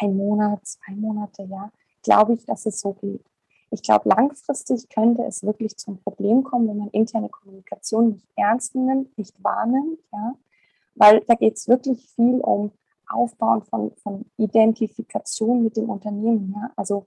ein 0.00 0.16
Monat, 0.16 0.66
zwei 0.66 0.94
Monate, 0.94 1.44
ja, 1.44 1.70
glaube 2.02 2.34
ich, 2.34 2.44
dass 2.44 2.66
es 2.66 2.80
so 2.80 2.92
geht. 2.94 3.24
Ich 3.70 3.82
glaube, 3.82 4.08
langfristig 4.08 4.88
könnte 4.88 5.22
es 5.24 5.44
wirklich 5.44 5.76
zum 5.76 5.98
Problem 5.98 6.42
kommen, 6.42 6.68
wenn 6.68 6.78
man 6.78 6.88
interne 6.88 7.28
Kommunikation 7.28 8.10
nicht 8.10 8.26
ernst 8.36 8.74
nimmt, 8.74 9.16
nicht 9.16 9.34
wahrnimmt, 9.42 10.00
ja, 10.12 10.34
weil 10.96 11.20
da 11.26 11.34
geht 11.34 11.56
es 11.56 11.68
wirklich 11.68 12.04
viel 12.14 12.40
um 12.40 12.72
Aufbauen 13.08 13.62
von, 13.62 13.92
von 13.96 14.24
Identifikation 14.36 15.62
mit 15.62 15.76
dem 15.76 15.88
Unternehmen, 15.88 16.52
ja, 16.54 16.72
also 16.76 17.06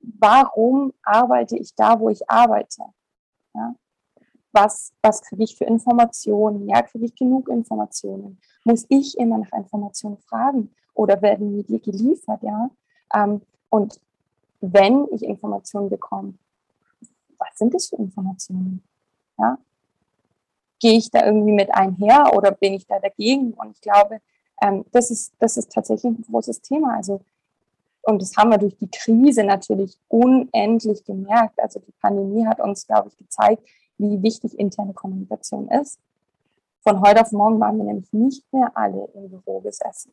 warum 0.00 0.92
arbeite 1.02 1.56
ich 1.56 1.74
da, 1.74 1.98
wo 1.98 2.10
ich 2.10 2.28
arbeite, 2.28 2.82
ja, 3.54 3.74
was, 4.54 4.92
was 5.02 5.22
kriege 5.22 5.44
ich 5.44 5.56
für 5.56 5.64
Informationen, 5.64 6.68
ja, 6.68 6.82
kriege 6.82 7.06
ich 7.06 7.14
genug 7.14 7.48
Informationen, 7.48 8.38
muss 8.64 8.86
ich 8.88 9.18
immer 9.18 9.38
nach 9.38 9.52
Informationen 9.52 10.18
fragen 10.18 10.70
oder 10.94 11.20
werden 11.20 11.56
mir 11.56 11.64
die 11.64 11.80
geliefert, 11.80 12.42
ja, 12.42 12.70
ähm, 13.14 13.42
und 13.70 14.00
wenn 14.60 15.06
ich 15.10 15.22
Informationen 15.22 15.90
bekomme, 15.90 16.34
was 17.38 17.58
sind 17.58 17.74
das 17.74 17.88
für 17.88 17.96
Informationen? 17.96 18.82
Ja? 19.38 19.58
Gehe 20.80 20.98
ich 20.98 21.10
da 21.10 21.26
irgendwie 21.26 21.52
mit 21.52 21.74
einher 21.74 22.32
oder 22.34 22.52
bin 22.52 22.74
ich 22.74 22.86
da 22.86 22.98
dagegen? 22.98 23.52
Und 23.54 23.72
ich 23.72 23.80
glaube, 23.80 24.20
ähm, 24.62 24.84
das, 24.92 25.10
ist, 25.10 25.34
das 25.38 25.56
ist 25.56 25.72
tatsächlich 25.72 26.12
ein 26.12 26.24
großes 26.30 26.62
Thema. 26.62 26.96
Also, 26.96 27.20
und 28.02 28.20
das 28.20 28.36
haben 28.36 28.50
wir 28.50 28.58
durch 28.58 28.76
die 28.76 28.90
Krise 28.90 29.44
natürlich 29.44 29.98
unendlich 30.08 31.04
gemerkt. 31.04 31.58
Also 31.60 31.80
die 31.80 31.92
Pandemie 32.00 32.46
hat 32.46 32.60
uns, 32.60 32.86
glaube 32.86 33.08
ich, 33.08 33.16
gezeigt, 33.16 33.66
wie 33.98 34.22
wichtig 34.22 34.58
interne 34.58 34.92
Kommunikation 34.92 35.68
ist. 35.68 35.98
Von 36.82 37.00
heute 37.00 37.22
auf 37.22 37.32
morgen 37.32 37.60
waren 37.60 37.78
wir 37.78 37.84
nämlich 37.84 38.12
nicht 38.12 38.52
mehr 38.52 38.70
alle 38.74 39.08
im 39.14 39.30
Büro 39.30 39.60
gesessen. 39.60 40.12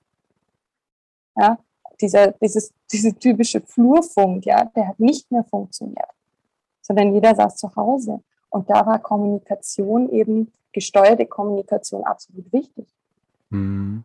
Ja, 1.35 1.57
dieser, 1.99 2.31
dieses, 2.33 2.73
diese 2.91 3.13
typische 3.13 3.61
Flurfunk, 3.61 4.45
ja, 4.45 4.65
der 4.65 4.89
hat 4.89 4.99
nicht 4.99 5.31
mehr 5.31 5.43
funktioniert, 5.43 6.09
sondern 6.81 7.13
jeder 7.13 7.35
saß 7.35 7.55
zu 7.57 7.75
Hause. 7.75 8.21
Und 8.49 8.69
da 8.69 8.85
war 8.85 8.99
Kommunikation 8.99 10.09
eben, 10.09 10.51
gesteuerte 10.73 11.25
Kommunikation 11.25 12.03
absolut 12.05 12.51
wichtig. 12.53 12.87
Hm. 13.49 14.03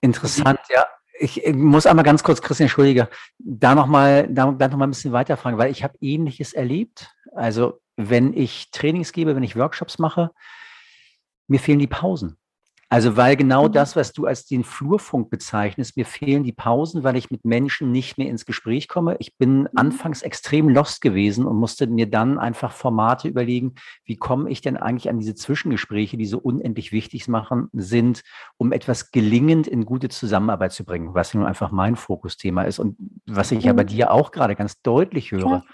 Interessant, 0.00 0.60
ja. 0.70 0.86
Ich, 1.22 1.46
muss 1.52 1.84
einmal 1.84 2.04
ganz 2.04 2.22
kurz, 2.22 2.40
Christian, 2.40 2.64
entschuldige, 2.64 3.10
da 3.38 3.74
nochmal 3.74 4.26
da, 4.30 4.50
da 4.52 4.68
noch 4.68 4.80
ein 4.80 4.90
bisschen 4.90 5.12
weiterfragen, 5.12 5.58
weil 5.58 5.70
ich 5.70 5.84
habe 5.84 5.98
Ähnliches 6.00 6.54
erlebt. 6.54 7.14
Also 7.34 7.80
wenn 7.96 8.32
ich 8.32 8.70
Trainings 8.70 9.12
gebe, 9.12 9.36
wenn 9.36 9.42
ich 9.42 9.54
Workshops 9.54 9.98
mache, 9.98 10.30
mir 11.46 11.60
fehlen 11.60 11.78
die 11.78 11.86
Pausen. 11.86 12.38
Also 12.92 13.16
weil 13.16 13.36
genau 13.36 13.68
mhm. 13.68 13.72
das, 13.72 13.94
was 13.94 14.12
du 14.12 14.26
als 14.26 14.46
den 14.46 14.64
Flurfunk 14.64 15.30
bezeichnest, 15.30 15.96
mir 15.96 16.04
fehlen 16.04 16.42
die 16.42 16.52
Pausen, 16.52 17.04
weil 17.04 17.14
ich 17.14 17.30
mit 17.30 17.44
Menschen 17.44 17.92
nicht 17.92 18.18
mehr 18.18 18.28
ins 18.28 18.44
Gespräch 18.44 18.88
komme. 18.88 19.14
Ich 19.20 19.38
bin 19.38 19.60
mhm. 19.60 19.68
anfangs 19.76 20.22
extrem 20.22 20.68
lost 20.68 21.00
gewesen 21.00 21.46
und 21.46 21.56
musste 21.56 21.86
mir 21.86 22.10
dann 22.10 22.36
einfach 22.36 22.72
Formate 22.72 23.28
überlegen, 23.28 23.76
wie 24.04 24.16
komme 24.16 24.50
ich 24.50 24.60
denn 24.60 24.76
eigentlich 24.76 25.08
an 25.08 25.20
diese 25.20 25.36
Zwischengespräche, 25.36 26.16
die 26.16 26.26
so 26.26 26.38
unendlich 26.38 26.90
wichtig 26.90 27.28
machen, 27.28 27.68
sind, 27.72 28.22
um 28.56 28.72
etwas 28.72 29.12
gelingend 29.12 29.68
in 29.68 29.86
gute 29.86 30.08
Zusammenarbeit 30.08 30.72
zu 30.72 30.84
bringen, 30.84 31.14
was 31.14 31.32
nun 31.32 31.46
einfach 31.46 31.70
mein 31.70 31.94
Fokusthema 31.94 32.64
ist 32.64 32.80
und 32.80 32.96
was 33.24 33.52
ich 33.52 33.60
mhm. 33.60 33.66
ja 33.66 33.72
bei 33.72 33.84
dir 33.84 34.10
auch 34.10 34.32
gerade 34.32 34.56
ganz 34.56 34.82
deutlich 34.82 35.30
höre. 35.30 35.48
Ja. 35.48 35.64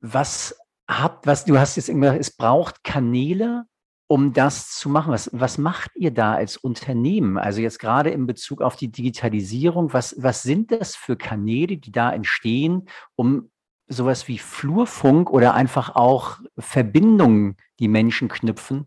Was 0.00 0.58
habt, 0.88 1.26
was 1.26 1.44
du 1.44 1.58
hast 1.58 1.76
jetzt 1.76 1.88
gesagt, 1.88 2.20
es 2.20 2.34
braucht 2.34 2.82
Kanäle, 2.84 3.66
um 4.08 4.32
das 4.32 4.70
zu 4.70 4.88
machen? 4.88 5.12
Was, 5.12 5.30
was 5.32 5.58
macht 5.58 5.92
ihr 5.94 6.10
da 6.10 6.34
als 6.34 6.56
Unternehmen? 6.56 7.38
Also 7.38 7.60
jetzt 7.60 7.78
gerade 7.78 8.10
in 8.10 8.26
Bezug 8.26 8.62
auf 8.62 8.74
die 8.74 8.90
Digitalisierung, 8.90 9.92
was, 9.92 10.16
was 10.18 10.42
sind 10.42 10.72
das 10.72 10.96
für 10.96 11.16
Kanäle, 11.16 11.76
die 11.76 11.92
da 11.92 12.10
entstehen, 12.10 12.88
um 13.14 13.50
sowas 13.86 14.26
wie 14.26 14.38
Flurfunk 14.38 15.30
oder 15.30 15.54
einfach 15.54 15.94
auch 15.94 16.38
Verbindungen, 16.58 17.56
die 17.78 17.88
Menschen 17.88 18.28
knüpfen, 18.28 18.86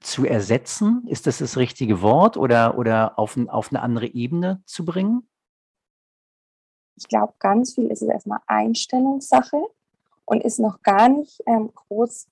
zu 0.00 0.26
ersetzen? 0.26 1.06
Ist 1.06 1.28
das 1.28 1.38
das 1.38 1.56
richtige 1.56 2.02
Wort 2.02 2.36
oder, 2.36 2.76
oder 2.76 3.18
auf, 3.18 3.36
ein, 3.36 3.48
auf 3.48 3.70
eine 3.70 3.80
andere 3.80 4.06
Ebene 4.06 4.60
zu 4.66 4.84
bringen? 4.84 5.28
Ich 6.96 7.06
glaube, 7.06 7.34
ganz 7.38 7.74
viel 7.74 7.86
ist 7.86 8.02
es 8.02 8.08
erstmal 8.08 8.40
Einstellungssache 8.46 9.62
und 10.24 10.42
ist 10.42 10.58
noch 10.58 10.82
gar 10.82 11.08
nicht 11.08 11.40
ähm, 11.46 11.70
groß 11.74 12.26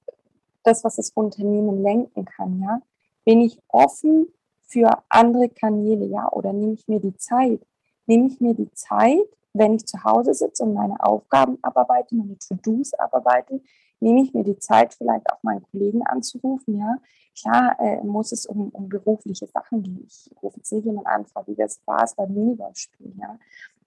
das, 0.63 0.85
was 0.85 0.97
das 0.97 1.11
Unternehmen 1.11 1.83
lenken 1.83 2.25
kann, 2.25 2.61
ja? 2.61 2.81
Bin 3.25 3.41
ich 3.41 3.59
offen 3.69 4.29
für 4.63 5.03
andere 5.09 5.49
Kanäle, 5.49 6.07
ja? 6.07 6.31
Oder 6.33 6.53
nehme 6.53 6.75
ich 6.75 6.89
mir 6.89 7.01
die 7.01 7.17
Zeit? 7.17 7.61
Nehme 8.07 8.27
ich 8.27 8.41
mir 8.41 8.55
die 8.55 8.71
Zeit, 8.73 9.27
wenn 9.53 9.75
ich 9.75 9.87
zu 9.87 10.03
Hause 10.05 10.35
sitze 10.35 10.65
und 10.65 10.75
meine 10.75 11.03
Aufgaben 11.03 11.59
abarbeite, 11.63 12.15
meine 12.15 12.39
To-Dos 12.39 12.95
abarbeite, 12.95 13.61
nehme 14.01 14.23
ich 14.23 14.33
mir 14.33 14.45
die 14.45 14.59
Zeit, 14.59 14.95
vielleicht 14.95 15.31
auch 15.31 15.43
meinen 15.43 15.63
Kollegen 15.71 16.07
anzurufen, 16.07 16.79
ja? 16.79 16.97
Klar 17.39 17.77
äh, 17.79 18.03
muss 18.03 18.33
es 18.33 18.47
um, 18.47 18.69
um 18.71 18.89
berufliche 18.89 19.47
Sachen 19.47 19.83
gehen. 19.83 20.05
Ich 20.07 20.31
rufe 20.43 20.59
jetzt 20.59 20.73
nicht 20.73 20.85
jemand 20.85 21.07
an, 21.07 21.25
wie 21.47 21.55
das 21.55 21.81
war 21.87 22.03
es 22.03 22.15
beim 22.15 22.33
Minigolfspielen, 22.35 23.19
ja? 23.19 23.39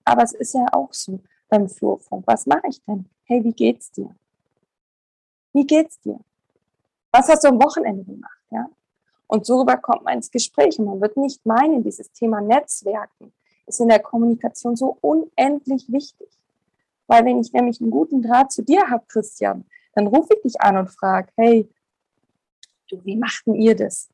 Aber 0.06 0.24
es 0.24 0.34
ist 0.34 0.53
ja 0.53 0.65
auch 0.72 0.94
so 0.94 1.20
beim 1.50 1.70
Flurfunk. 1.70 2.25
Was 2.27 2.46
mache 2.46 2.68
ich 2.68 2.84
denn? 2.84 3.06
Hey, 3.25 3.44
wie 3.44 3.53
geht's 3.53 3.92
dir? 3.92 4.15
Wie 5.53 5.65
geht's 5.65 6.00
dir? 6.00 6.20
Was 7.13 7.29
hast 7.29 7.43
du 7.43 7.50
am 7.50 7.62
Wochenende 7.62 8.03
gemacht? 8.03 8.39
Ja? 8.50 8.65
Und 9.27 9.48
darüber 9.48 9.77
kommt 9.77 10.03
man 10.03 10.15
ins 10.15 10.32
Gespräch. 10.32 10.79
Und 10.79 10.86
man 10.86 11.00
wird 11.00 11.15
nicht 11.15 11.46
meinen, 11.46 11.84
dieses 11.84 12.12
Thema 12.12 12.41
Netzwerken 12.41 13.32
ist 13.65 13.79
in 13.79 13.88
der 13.88 14.00
Kommunikation 14.00 14.75
so 14.75 14.98
unendlich 15.00 15.89
wichtig. 15.91 16.27
Weil 17.08 17.24
wenn 17.25 17.39
ich 17.39 17.53
nämlich 17.53 17.79
einen 17.79 17.91
guten 17.91 18.22
Draht 18.22 18.51
zu 18.51 18.63
dir 18.63 18.89
habe, 18.89 19.05
Christian, 19.08 19.65
dann 19.93 20.08
rufe 20.08 20.34
ich 20.36 20.41
dich 20.41 20.62
an 20.62 20.75
und 20.75 20.89
frage, 20.89 21.29
hey, 21.36 21.70
du, 22.89 23.03
wie 23.05 23.15
machten 23.15 23.53
ihr 23.53 23.75
das? 23.75 24.10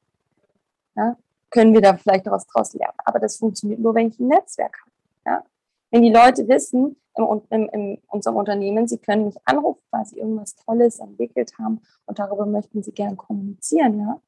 Ja? 0.96 1.18
Können 1.50 1.74
wir 1.74 1.82
da 1.82 1.96
vielleicht 1.96 2.26
noch 2.26 2.34
was 2.34 2.46
draus 2.48 2.74
lernen? 2.74 2.98
Aber 3.06 3.20
das 3.20 3.38
funktioniert 3.38 3.80
nur, 3.80 3.96
wenn 3.96 4.10
ich 4.10 4.20
ein 4.20 4.28
Netzwerk 4.28 4.78
habe. 4.82 4.92
Ja? 5.26 5.44
Wenn 5.92 6.04
die 6.04 6.12
Leute 6.12 6.48
wissen, 6.48 6.96
im, 7.16 7.42
im, 7.50 7.70
in 7.70 8.02
unserem 8.08 8.38
Unternehmen, 8.38 8.88
sie 8.88 8.98
können 8.98 9.26
mich 9.26 9.36
anrufen, 9.46 9.82
weil 9.92 10.06
sie 10.06 10.20
irgendwas 10.20 10.56
Tolles 10.56 11.00
entwickelt 11.00 11.54
haben 11.60 11.82
und 12.06 12.20
darüber 12.20 12.46
möchten 12.46 12.84
sie 12.84 12.92
gern 12.92 13.18
kommunizieren, 13.18 14.00
ja. 14.00 14.22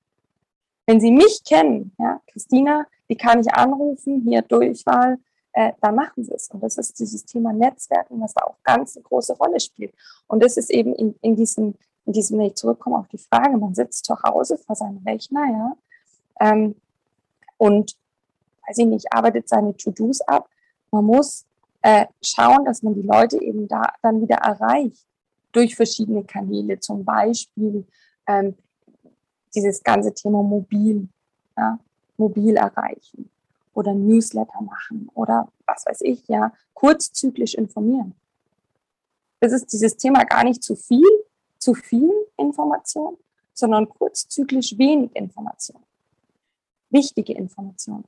Wenn 0.88 1.00
sie 1.00 1.12
mich 1.12 1.44
kennen, 1.46 1.94
ja, 2.00 2.20
Christina, 2.28 2.86
die 3.10 3.16
kann 3.16 3.40
ich 3.40 3.54
anrufen, 3.54 4.24
hier 4.28 4.42
Durchwahl, 4.42 5.20
äh, 5.54 5.74
dann 5.80 5.96
machen 5.96 6.24
sie 6.24 6.34
es. 6.34 6.50
Und 6.50 6.64
das 6.64 6.78
ist 6.78 7.00
dieses 7.00 7.24
Thema 7.26 7.54
Netzwerken, 7.54 8.20
was 8.20 8.34
da 8.34 8.46
auch 8.46 8.56
ganz 8.64 8.96
eine 8.96 9.04
große 9.04 9.38
Rolle 9.38 9.60
spielt. 9.60 9.94
Und 10.28 10.44
das 10.44 10.58
ist 10.58 10.72
eben 10.72 10.96
in, 10.96 11.16
in 11.22 11.36
diesem, 11.36 11.76
in 12.06 12.14
diesem, 12.14 12.40
wenn 12.40 12.48
ich 12.48 12.56
zurückkomme 12.56 12.98
auf 12.98 13.08
die 13.10 13.20
Frage, 13.20 13.58
man 13.58 13.76
sitzt 13.76 14.06
zu 14.06 14.16
Hause 14.24 14.58
vor 14.58 14.76
seinem 14.76 15.02
Rechner, 15.06 15.46
ja, 15.50 15.78
ähm, 16.40 16.76
und 17.58 17.96
weiß 18.68 18.80
ich 18.80 18.88
nicht, 18.88 19.14
arbeitet 19.14 19.48
seine 19.48 19.78
To-Dos 19.78 20.22
ab. 20.22 20.50
Man 20.90 21.06
muss 21.06 21.46
äh, 21.82 22.06
schauen, 22.22 22.66
dass 22.66 22.84
man 22.84 22.94
die 22.94 23.02
Leute 23.02 23.42
eben 23.42 23.68
da 23.68 23.94
dann 24.02 24.22
wieder 24.22 24.38
erreicht 24.38 25.06
durch 25.52 25.76
verschiedene 25.76 26.24
Kanäle, 26.24 26.80
zum 26.80 27.04
Beispiel 27.04 27.86
ähm, 28.28 28.56
dieses 29.54 29.84
ganze 29.84 30.14
Thema 30.14 30.42
mobil, 30.44 31.10
ja, 31.58 31.80
mobil 32.18 32.56
erreichen 32.56 33.30
oder 33.74 33.94
Newsletter 33.94 34.62
machen 34.62 35.10
oder 35.14 35.52
was 35.66 35.86
weiß 35.86 36.02
ich, 36.02 36.28
ja, 36.28 36.54
kurzzyklisch 36.74 37.56
informieren. 37.56 38.16
Es 39.40 39.52
ist 39.52 39.74
dieses 39.74 39.98
Thema 39.98 40.24
gar 40.26 40.44
nicht 40.44 40.64
zu 40.64 40.76
viel, 40.76 41.08
zu 41.58 41.74
viel 41.74 42.12
Information, 42.38 43.18
sondern 43.54 43.90
kurzzyklisch 43.90 44.78
wenig 44.78 45.16
Information. 45.16 45.82
Wichtige 46.90 47.34
Information. 47.34 48.04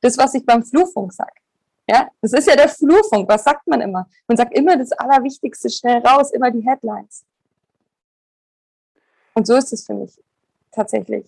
Das, 0.00 0.18
was 0.18 0.34
ich 0.34 0.44
beim 0.44 0.62
Flurfunk 0.62 1.12
sage. 1.12 1.41
Ja, 1.88 2.08
das 2.20 2.32
ist 2.32 2.46
ja 2.46 2.56
der 2.56 2.68
Flurfunk. 2.68 3.28
Was 3.28 3.44
sagt 3.44 3.66
man 3.66 3.80
immer? 3.80 4.08
Man 4.28 4.36
sagt 4.36 4.56
immer 4.56 4.76
das 4.76 4.92
Allerwichtigste 4.92 5.68
schnell 5.68 5.98
raus, 5.98 6.32
immer 6.32 6.50
die 6.50 6.64
Headlines. 6.64 7.24
Und 9.34 9.46
so 9.46 9.56
ist 9.56 9.72
es 9.72 9.84
für 9.84 9.94
mich 9.94 10.20
tatsächlich. 10.70 11.26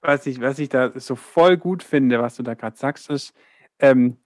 Was 0.00 0.26
ich, 0.26 0.40
was 0.40 0.58
ich 0.58 0.68
da 0.68 0.92
so 0.98 1.16
voll 1.16 1.56
gut 1.56 1.82
finde, 1.82 2.20
was 2.20 2.36
du 2.36 2.42
da 2.42 2.54
gerade 2.54 2.76
sagst, 2.76 3.10
ist, 3.10 3.34
ähm, 3.80 4.16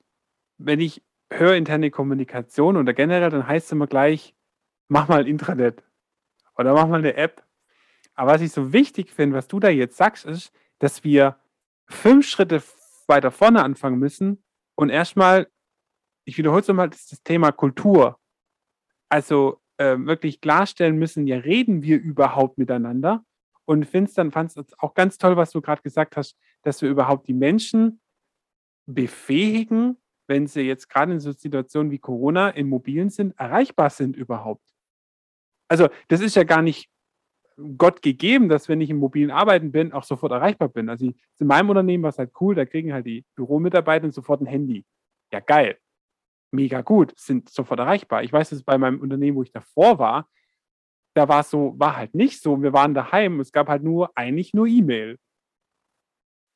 wenn 0.59 0.81
ich 0.81 1.03
höre 1.31 1.57
interne 1.57 1.91
Kommunikation 1.91 2.77
oder 2.77 2.93
generell, 2.93 3.31
dann 3.31 3.47
heißt 3.47 3.67
es 3.67 3.73
immer 3.73 3.87
gleich, 3.87 4.35
mach 4.89 5.09
mal 5.09 5.27
Intranet 5.27 5.83
oder 6.59 6.75
mach 6.75 6.87
mal 6.87 6.99
eine 6.99 7.15
App. 7.15 7.43
Aber 8.15 8.33
was 8.33 8.43
ich 8.43 8.53
so 8.53 8.73
wichtig 8.73 9.11
finde, 9.11 9.37
was 9.37 9.49
du 9.49 9.59
da 9.59 9.71
jetzt 9.71 9.97
sagst, 9.97 10.27
ist, 10.27 10.53
dass 10.79 11.03
wir 11.05 11.37
fünf 11.87 12.27
Schritte 12.27 12.63
weiter 13.07 13.31
vorne 13.31 13.63
anfangen 13.63 13.99
müssen 13.99 14.43
und 14.83 14.91
erstmal 14.91 15.47
ich 16.25 16.39
wiederhole 16.39 16.61
es 16.61 16.69
nochmal, 16.69 16.91
das 16.91 17.07
das 17.07 17.23
Thema 17.23 17.53
Kultur. 17.53 18.19
Also 19.09 19.61
äh, 19.79 19.97
wirklich 19.99 20.41
klarstellen 20.41 20.99
müssen, 20.99 21.27
ja, 21.27 21.39
reden 21.39 21.83
wir 21.83 22.01
überhaupt 22.01 22.59
miteinander? 22.59 23.25
Und 23.65 23.87
finde 23.87 24.09
es 24.09 24.15
dann 24.15 24.33
fand 24.33 24.57
es 24.57 24.79
auch 24.79 24.95
ganz 24.95 25.19
toll, 25.19 25.37
was 25.37 25.51
du 25.51 25.61
gerade 25.61 25.83
gesagt 25.83 26.17
hast, 26.17 26.37
dass 26.63 26.83
wir 26.83 26.91
überhaupt 26.91 27.29
die 27.29 27.35
Menschen 27.35 28.01
befähigen, 28.87 29.99
wenn 30.27 30.47
sie 30.47 30.63
jetzt 30.63 30.89
gerade 30.89 31.13
in 31.13 31.21
so 31.21 31.33
Situationen 31.33 31.93
wie 31.93 31.99
Corona 31.99 32.51
in 32.51 32.69
Mobilen 32.69 33.11
sind, 33.11 33.39
erreichbar 33.39 33.91
sind 33.91 34.17
überhaupt. 34.17 34.65
Also 35.69 35.89
das 36.09 36.21
ist 36.21 36.37
ja 36.37 36.45
gar 36.45 36.63
nicht 36.63 36.91
Gott 37.77 38.03
gegeben, 38.03 38.49
dass 38.49 38.69
wenn 38.69 38.81
ich 38.81 38.91
im 38.91 38.99
mobilen 38.99 39.31
Arbeiten 39.31 39.73
bin, 39.73 39.93
auch 39.93 40.05
sofort 40.05 40.33
erreichbar 40.33 40.69
bin. 40.69 40.89
Also 40.89 41.07
in 41.07 41.47
meinem 41.47 41.71
Unternehmen 41.71 42.03
war 42.03 42.11
es 42.11 42.19
halt 42.19 42.33
cool, 42.41 42.55
da 42.55 42.65
kriegen 42.65 42.93
halt 42.93 43.07
die 43.07 43.25
Büromitarbeiter 43.35 44.11
sofort 44.13 44.41
ein 44.41 44.47
Handy. 44.47 44.85
Ja, 45.33 45.41
geil. 45.41 45.79
Mega 46.51 46.83
gut, 46.83 47.15
sind 47.17 47.49
sofort 47.49 47.81
erreichbar. 47.81 48.23
Ich 48.23 48.33
weiß 48.33 48.51
dass 48.51 48.63
bei 48.63 48.77
meinem 48.77 49.01
Unternehmen, 49.01 49.37
wo 49.37 49.43
ich 49.43 49.53
davor 49.53 49.99
war, 49.99 50.29
da 51.15 51.29
war 51.29 51.41
es 51.41 51.51
so, 51.51 51.75
war 51.79 51.97
halt 51.97 52.15
nicht 52.15 52.41
so. 52.41 52.63
Wir 52.63 52.73
waren 52.73 52.95
daheim, 52.95 53.41
es 53.41 53.53
gab 53.53 53.69
halt 53.69 53.83
nur, 53.83 54.11
eigentlich 54.17 54.55
nur 54.55 54.67
E-Mail 54.67 55.19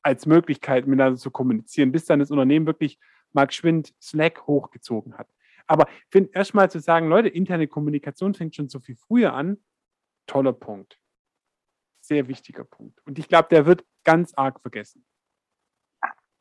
als 0.03 0.27
Möglichkeit, 0.27 0.87
miteinander 0.87 1.19
zu 1.19 1.31
kommunizieren, 1.31 1.93
bis 1.93 2.05
dann 2.05 2.21
das 2.21 2.31
Unternehmen 2.31 2.67
wirklich 2.67 2.99
mal 3.33 3.47
geschwind 3.47 3.95
Slack 4.01 4.47
hochgezogen 4.47 5.19
hat. 5.19 5.29
Aber 5.67 5.89
ich 5.89 6.11
finde 6.11 6.31
erstmal 6.33 6.71
zu 6.71 6.79
sagen, 6.79 7.09
Leute, 7.09 7.29
interne 7.29 7.67
Kommunikation 7.67 8.35
fängt 8.35 8.55
schon 8.55 8.69
so 8.69 8.81
viel 8.81 8.97
früher 8.97 9.35
an, 9.35 9.59
toller 10.27 10.53
Punkt. 10.53 10.99
Sehr 12.01 12.29
wichtiger 12.29 12.65
Punkt. 12.65 13.01
Und 13.07 13.19
ich 13.19 13.29
glaube, 13.29 13.49
der 13.51 13.67
wird 13.67 13.85
ganz 14.05 14.33
arg 14.35 14.61
vergessen. 14.61 15.05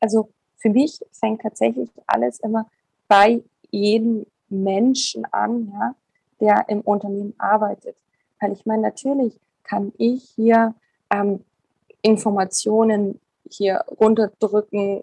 Also 0.00 0.32
für 0.56 0.70
mich 0.70 1.00
fängt 1.12 1.42
tatsächlich 1.42 1.90
alles 2.06 2.40
immer 2.40 2.70
bei 3.08 3.42
jedem 3.70 4.26
Menschen 4.48 5.24
an, 5.26 5.72
ja, 5.72 5.94
der 6.40 6.68
im 6.68 6.80
Unternehmen 6.82 7.34
arbeitet. 7.38 7.96
Weil 8.40 8.52
ich 8.52 8.66
meine, 8.66 8.82
natürlich 8.82 9.40
kann 9.64 9.92
ich 9.98 10.30
hier 10.36 10.74
ähm, 11.10 11.44
Informationen 12.02 13.20
hier 13.48 13.84
runterdrücken, 14.00 15.02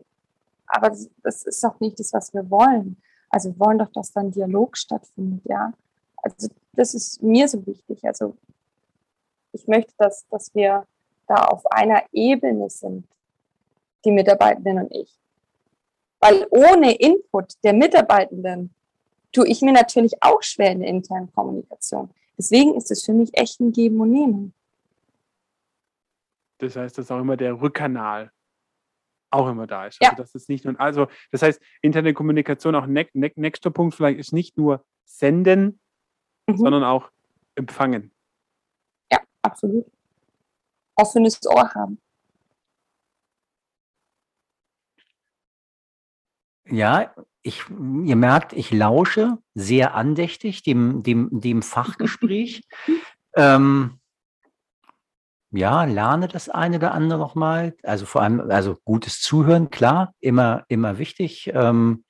aber 0.68 0.90
das 1.24 1.44
ist 1.44 1.64
doch 1.64 1.80
nicht 1.80 2.00
das, 2.00 2.14
was 2.14 2.34
wir 2.34 2.50
wollen. 2.50 2.98
Also 3.30 3.50
wir 3.50 3.60
wollen 3.60 3.80
doch, 3.80 3.92
dass 3.92 4.12
dann 4.12 4.32
Dialog 4.32 4.78
stattfindet, 4.78 5.42
ja. 5.46 5.74
Also 6.22 6.50
das 6.74 6.94
ist 6.94 7.22
mir 7.22 7.48
so 7.48 7.66
wichtig. 7.66 8.06
Also 8.06 8.38
ich 9.54 9.68
möchte, 9.68 9.94
dass, 9.98 10.28
dass 10.30 10.54
wir 10.54 10.86
da 11.28 11.46
auf 11.46 11.66
einer 11.72 12.04
Ebene 12.12 12.70
sind, 12.70 13.08
die 14.04 14.12
Mitarbeitenden 14.12 14.80
und 14.80 14.92
ich. 14.92 15.18
Weil 16.20 16.46
ohne 16.50 16.96
Input 16.96 17.54
der 17.64 17.74
Mitarbeitenden 17.74 18.74
tue 19.32 19.48
ich 19.48 19.62
mir 19.62 19.74
natürlich 19.74 20.22
auch 20.22 20.42
schwer 20.42 20.72
in 20.72 20.80
der 20.80 20.90
internen 20.90 21.32
Kommunikation. 21.34 22.10
Deswegen 22.38 22.76
ist 22.76 22.92
es 22.92 23.04
für 23.04 23.14
mich 23.14 23.30
echt 23.34 23.60
ein 23.60 23.72
Geben 23.72 24.00
und 24.00 24.12
Nehmen. 24.12 24.54
Das 26.60 26.76
heißt, 26.76 26.98
dass 26.98 27.12
auch 27.12 27.20
immer 27.20 27.38
der 27.38 27.60
Rückkanal 27.60 28.32
auch 29.32 29.50
immer 29.50 29.68
da 29.68 29.88
ist. 29.88 30.02
Also 30.02 30.12
ja. 30.12 30.16
das 30.16 30.36
ist 30.36 30.48
nicht 30.48 30.64
nur, 30.64 30.80
also 30.80 31.08
das 31.32 31.42
heißt, 31.42 31.62
interne 31.82 32.14
Kommunikation, 32.14 32.76
auch 32.76 32.86
ne, 32.86 33.08
ne, 33.14 33.32
nächster 33.36 33.72
Punkt 33.72 33.96
vielleicht 33.96 34.20
ist 34.20 34.32
nicht 34.32 34.58
nur 34.58 34.86
senden, 35.06 35.80
mhm. 36.48 36.58
sondern 36.58 36.84
auch 36.84 37.12
empfangen. 37.56 38.13
Absolut. 39.44 39.86
Offenes 40.96 41.40
Ohr 41.46 41.70
haben. 41.76 42.00
Ja, 46.66 47.14
ich, 47.42 47.64
ihr 47.70 48.16
merkt, 48.16 48.54
ich 48.54 48.72
lausche 48.72 49.38
sehr 49.54 49.96
andächtig 49.96 50.64
dem, 50.64 51.04
dem, 51.04 51.30
dem 51.32 51.62
Fachgespräch. 51.62 52.62
ähm, 53.36 54.00
ja, 55.52 55.84
lerne 55.84 56.28
das 56.28 56.50
eine 56.50 56.78
oder 56.78 56.94
andere 56.94 57.20
nochmal. 57.20 57.76
Also 57.84 58.06
vor 58.06 58.22
allem, 58.24 58.50
also 58.50 58.78
gutes 58.86 59.22
Zuhören, 59.22 59.70
klar, 59.70 60.14
immer, 60.20 60.64
immer 60.68 60.98
wichtig. 60.98 61.52
Ähm, 61.54 62.06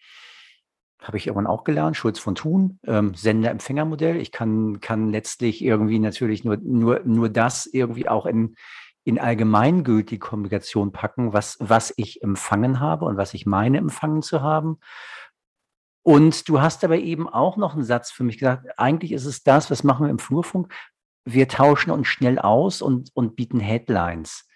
habe 1.03 1.17
ich 1.17 1.27
irgendwann 1.27 1.47
auch 1.47 1.63
gelernt, 1.63 1.97
Schulz 1.97 2.17
von 2.17 2.35
Thun, 2.35 2.79
ähm, 2.85 3.13
Sender-Empfänger-Modell. 3.13 4.17
Ich 4.17 4.31
kann, 4.31 4.79
kann 4.79 5.09
letztlich 5.09 5.63
irgendwie 5.63 5.99
natürlich 5.99 6.43
nur, 6.43 6.57
nur, 6.57 7.01
nur 7.03 7.29
das 7.29 7.65
irgendwie 7.65 8.07
auch 8.07 8.25
in, 8.25 8.55
in 9.03 9.19
allgemeingültige 9.19 10.19
Kommunikation 10.19 10.91
packen, 10.91 11.33
was, 11.33 11.57
was 11.59 11.93
ich 11.97 12.23
empfangen 12.23 12.79
habe 12.79 13.05
und 13.05 13.17
was 13.17 13.33
ich 13.33 13.45
meine, 13.45 13.77
empfangen 13.77 14.21
zu 14.21 14.41
haben. 14.41 14.79
Und 16.03 16.47
du 16.49 16.61
hast 16.61 16.83
aber 16.83 16.97
eben 16.97 17.29
auch 17.29 17.57
noch 17.57 17.73
einen 17.73 17.83
Satz 17.83 18.11
für 18.11 18.23
mich 18.23 18.37
gesagt, 18.37 18.67
eigentlich 18.77 19.11
ist 19.11 19.25
es 19.25 19.43
das, 19.43 19.69
was 19.69 19.83
machen 19.83 20.05
wir 20.05 20.11
im 20.11 20.19
Flurfunk, 20.19 20.73
wir 21.25 21.47
tauschen 21.47 21.91
uns 21.91 22.07
schnell 22.07 22.39
aus 22.39 22.81
und, 22.81 23.09
und 23.13 23.35
bieten 23.35 23.59
Headlines. 23.59 24.47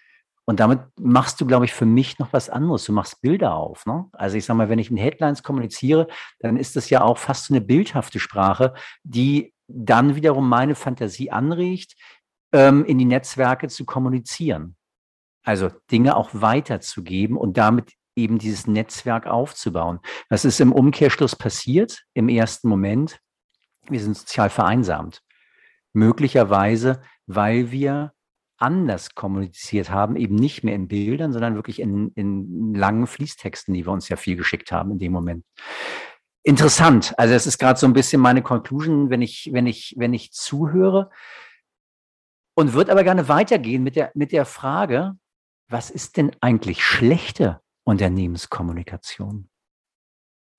Und 0.48 0.60
damit 0.60 0.80
machst 0.98 1.42
du, 1.42 1.46
glaube 1.46 1.66
ich, 1.66 1.74
für 1.74 1.84
mich 1.84 2.18
noch 2.18 2.32
was 2.32 2.48
anderes. 2.48 2.86
Du 2.86 2.92
machst 2.94 3.20
Bilder 3.20 3.54
auf. 3.54 3.84
Ne? 3.84 4.06
Also 4.12 4.38
ich 4.38 4.46
sage 4.46 4.56
mal, 4.56 4.70
wenn 4.70 4.78
ich 4.78 4.90
in 4.90 4.96
Headlines 4.96 5.42
kommuniziere, 5.42 6.08
dann 6.38 6.56
ist 6.56 6.74
das 6.74 6.88
ja 6.88 7.02
auch 7.02 7.18
fast 7.18 7.44
so 7.44 7.54
eine 7.54 7.60
bildhafte 7.60 8.18
Sprache, 8.18 8.72
die 9.02 9.52
dann 9.66 10.16
wiederum 10.16 10.48
meine 10.48 10.74
Fantasie 10.74 11.30
anregt, 11.30 11.96
ähm, 12.52 12.86
in 12.86 12.96
die 12.96 13.04
Netzwerke 13.04 13.68
zu 13.68 13.84
kommunizieren. 13.84 14.74
Also 15.44 15.68
Dinge 15.92 16.16
auch 16.16 16.30
weiterzugeben 16.32 17.36
und 17.36 17.58
damit 17.58 17.92
eben 18.16 18.38
dieses 18.38 18.66
Netzwerk 18.66 19.26
aufzubauen. 19.26 20.00
Das 20.30 20.46
ist 20.46 20.62
im 20.62 20.72
Umkehrschluss 20.72 21.36
passiert 21.36 22.04
im 22.14 22.30
ersten 22.30 22.70
Moment. 22.70 23.20
Wir 23.86 24.00
sind 24.00 24.16
sozial 24.16 24.48
vereinsamt. 24.48 25.20
Möglicherweise, 25.92 27.02
weil 27.26 27.70
wir 27.70 28.14
anders 28.58 29.14
kommuniziert 29.14 29.90
haben, 29.90 30.16
eben 30.16 30.34
nicht 30.34 30.64
mehr 30.64 30.74
in 30.74 30.88
Bildern, 30.88 31.32
sondern 31.32 31.54
wirklich 31.54 31.80
in, 31.80 32.12
in 32.14 32.74
langen 32.74 33.06
Fließtexten, 33.06 33.72
die 33.72 33.86
wir 33.86 33.92
uns 33.92 34.08
ja 34.08 34.16
viel 34.16 34.36
geschickt 34.36 34.72
haben 34.72 34.92
in 34.92 34.98
dem 34.98 35.12
Moment. 35.12 35.44
Interessant. 36.42 37.14
Also 37.18 37.34
es 37.34 37.46
ist 37.46 37.58
gerade 37.58 37.78
so 37.78 37.86
ein 37.86 37.92
bisschen 37.92 38.20
meine 38.20 38.42
Conclusion, 38.42 39.10
wenn 39.10 39.22
ich, 39.22 39.50
wenn 39.52 39.66
ich, 39.66 39.94
wenn 39.98 40.14
ich 40.14 40.32
zuhöre 40.32 41.10
und 42.54 42.72
würde 42.72 42.92
aber 42.92 43.04
gerne 43.04 43.28
weitergehen 43.28 43.82
mit 43.82 43.96
der, 43.96 44.10
mit 44.14 44.32
der 44.32 44.44
Frage, 44.44 45.16
was 45.68 45.90
ist 45.90 46.16
denn 46.16 46.32
eigentlich 46.40 46.82
schlechte 46.84 47.60
Unternehmenskommunikation? 47.84 49.48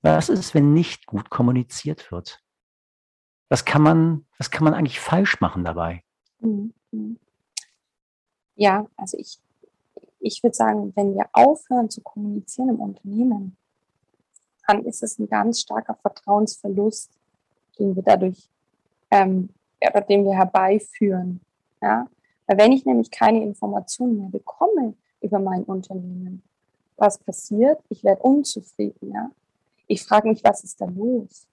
Was 0.01 0.29
ist, 0.29 0.53
wenn 0.53 0.73
nicht 0.73 1.05
gut 1.07 1.29
kommuniziert 1.29 2.11
wird? 2.11 2.41
Was 3.49 3.65
kann 3.65 3.81
man, 3.81 4.27
was 4.37 4.51
kann 4.51 4.63
man 4.63 4.73
eigentlich 4.73 4.99
falsch 4.99 5.41
machen 5.41 5.63
dabei? 5.63 6.03
Mhm. 6.39 6.73
Ja, 8.59 8.85
also 8.97 9.17
ich, 9.17 9.39
ich 10.19 10.43
würde 10.43 10.53
sagen, 10.53 10.91
wenn 10.97 11.15
wir 11.15 11.29
aufhören 11.31 11.89
zu 11.89 12.01
kommunizieren 12.01 12.67
im 12.67 12.81
Unternehmen, 12.81 13.55
dann 14.67 14.83
ist 14.83 15.01
es 15.01 15.17
ein 15.17 15.29
ganz 15.29 15.61
starker 15.61 15.95
Vertrauensverlust, 15.95 17.09
den 17.79 17.95
wir 17.95 18.03
dadurch 18.03 18.49
ähm, 19.11 19.47
oder 19.81 20.01
den 20.01 20.25
wir 20.25 20.33
herbeiführen. 20.33 21.39
Ja? 21.81 22.05
Weil 22.47 22.57
wenn 22.57 22.73
ich 22.73 22.85
nämlich 22.85 23.09
keine 23.09 23.41
Informationen 23.41 24.17
mehr 24.17 24.29
bekomme 24.29 24.93
über 25.21 25.39
mein 25.39 25.63
Unternehmen, 25.63 26.43
was 26.97 27.17
passiert? 27.17 27.81
Ich 27.87 28.03
werde 28.03 28.21
unzufrieden. 28.23 29.13
Ja? 29.13 29.31
Ich 29.87 30.03
frage 30.03 30.27
mich, 30.27 30.43
was 30.43 30.65
ist 30.65 30.81
da 30.81 30.85
los? 30.85 31.47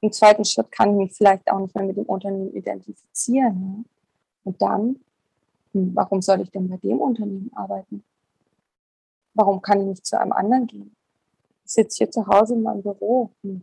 Im 0.00 0.10
zweiten 0.10 0.44
Schritt 0.44 0.72
kann 0.72 0.90
ich 0.90 0.96
mich 0.96 1.16
vielleicht 1.16 1.48
auch 1.52 1.60
nicht 1.60 1.74
mehr 1.76 1.84
mit 1.84 1.96
dem 1.96 2.06
Unternehmen 2.06 2.52
identifizieren. 2.52 3.84
Ja? 3.84 3.90
Und 4.42 4.60
dann, 4.60 5.03
hm, 5.74 5.90
warum 5.94 6.22
soll 6.22 6.40
ich 6.40 6.50
denn 6.50 6.68
bei 6.68 6.76
dem 6.78 6.98
Unternehmen 7.00 7.50
arbeiten? 7.54 8.02
Warum 9.34 9.60
kann 9.60 9.80
ich 9.80 9.86
nicht 9.86 10.06
zu 10.06 10.18
einem 10.18 10.32
anderen 10.32 10.66
gehen? 10.66 10.94
Ich 11.64 11.72
sitze 11.72 11.98
hier 11.98 12.10
zu 12.10 12.26
Hause 12.26 12.54
in 12.54 12.62
meinem 12.62 12.82
Büro. 12.82 13.30
Hm, 13.42 13.62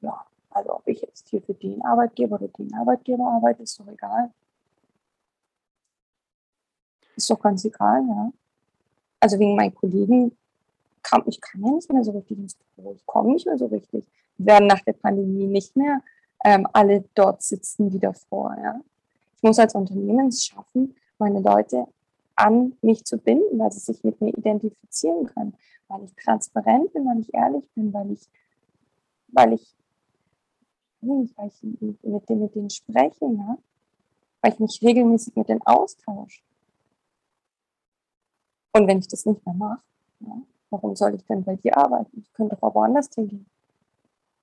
ja, 0.00 0.24
also 0.50 0.76
ob 0.76 0.88
ich 0.88 1.02
jetzt 1.02 1.28
hier 1.28 1.42
für 1.42 1.54
den 1.54 1.82
Arbeitgeber 1.82 2.36
oder 2.36 2.48
den 2.48 2.74
Arbeitgeber 2.74 3.26
arbeite, 3.26 3.62
ist 3.62 3.78
doch 3.78 3.86
egal. 3.86 4.30
Ist 7.14 7.30
doch 7.30 7.40
ganz 7.40 7.64
egal, 7.64 8.02
ja. 8.08 8.32
Also 9.20 9.38
wegen 9.38 9.54
meinen 9.54 9.74
Kollegen 9.74 10.36
kam 11.02 11.22
ich 11.26 11.40
kann 11.40 11.62
ja 11.62 11.72
nicht 11.72 11.92
mehr 11.92 12.02
so 12.02 12.12
richtig 12.12 12.38
ins 12.38 12.54
Büro. 12.54 12.94
Ich 12.94 13.04
komme 13.06 13.32
nicht 13.32 13.46
mehr 13.46 13.58
so 13.58 13.66
richtig 13.66 14.06
werden 14.38 14.66
nach 14.66 14.80
der 14.80 14.94
Pandemie 14.94 15.46
nicht 15.46 15.76
mehr 15.76 16.02
ähm, 16.44 16.66
alle 16.72 17.04
dort 17.14 17.42
sitzen 17.42 17.92
wie 17.92 17.98
davor. 17.98 18.56
Ja? 18.62 18.80
Ich 19.36 19.42
muss 19.42 19.58
als 19.58 19.74
Unternehmen 19.74 20.28
es 20.28 20.44
schaffen, 20.44 20.94
meine 21.22 21.40
Leute 21.40 21.86
an 22.34 22.76
mich 22.82 23.04
zu 23.04 23.16
binden, 23.16 23.58
weil 23.58 23.70
sie 23.70 23.78
sich 23.78 24.02
mit 24.02 24.20
mir 24.20 24.36
identifizieren 24.36 25.26
können, 25.26 25.54
weil 25.86 26.02
ich 26.02 26.14
transparent 26.16 26.92
bin, 26.92 27.04
weil 27.06 27.20
ich 27.20 27.32
ehrlich 27.32 27.64
bin, 27.74 27.92
weil 27.92 28.10
ich, 28.10 28.28
weil 29.28 29.52
ich, 29.52 29.76
weil 31.00 31.48
ich 31.48 31.62
mit, 32.02 32.28
denen, 32.28 32.42
mit 32.42 32.54
denen 32.54 32.70
spreche, 32.70 33.26
ja? 33.26 33.58
weil 34.40 34.52
ich 34.52 34.58
mich 34.58 34.80
regelmäßig 34.82 35.36
mit 35.36 35.48
denen 35.48 35.62
austausche. 35.62 36.42
Und 38.72 38.88
wenn 38.88 38.98
ich 38.98 39.08
das 39.08 39.24
nicht 39.26 39.44
mehr 39.46 39.54
mache, 39.54 39.84
ja, 40.20 40.42
warum 40.70 40.96
soll 40.96 41.14
ich 41.14 41.24
denn 41.26 41.44
bei 41.44 41.56
dir 41.56 41.76
arbeiten? 41.76 42.20
Ich 42.20 42.32
könnte 42.32 42.56
doch 42.56 42.62
auch 42.62 42.74
woanders 42.74 43.10
hingehen. 43.14 43.46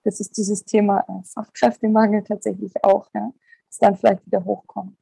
das 0.04 0.20
ist 0.20 0.38
dieses 0.38 0.64
Thema 0.64 1.00
äh, 1.10 1.24
Fachkräftemangel 1.24 2.24
tatsächlich 2.24 2.72
auch, 2.84 3.10
ja, 3.14 3.34
das 3.68 3.80
dann 3.80 3.98
vielleicht 3.98 4.26
wieder 4.26 4.46
hochkommt. 4.46 4.99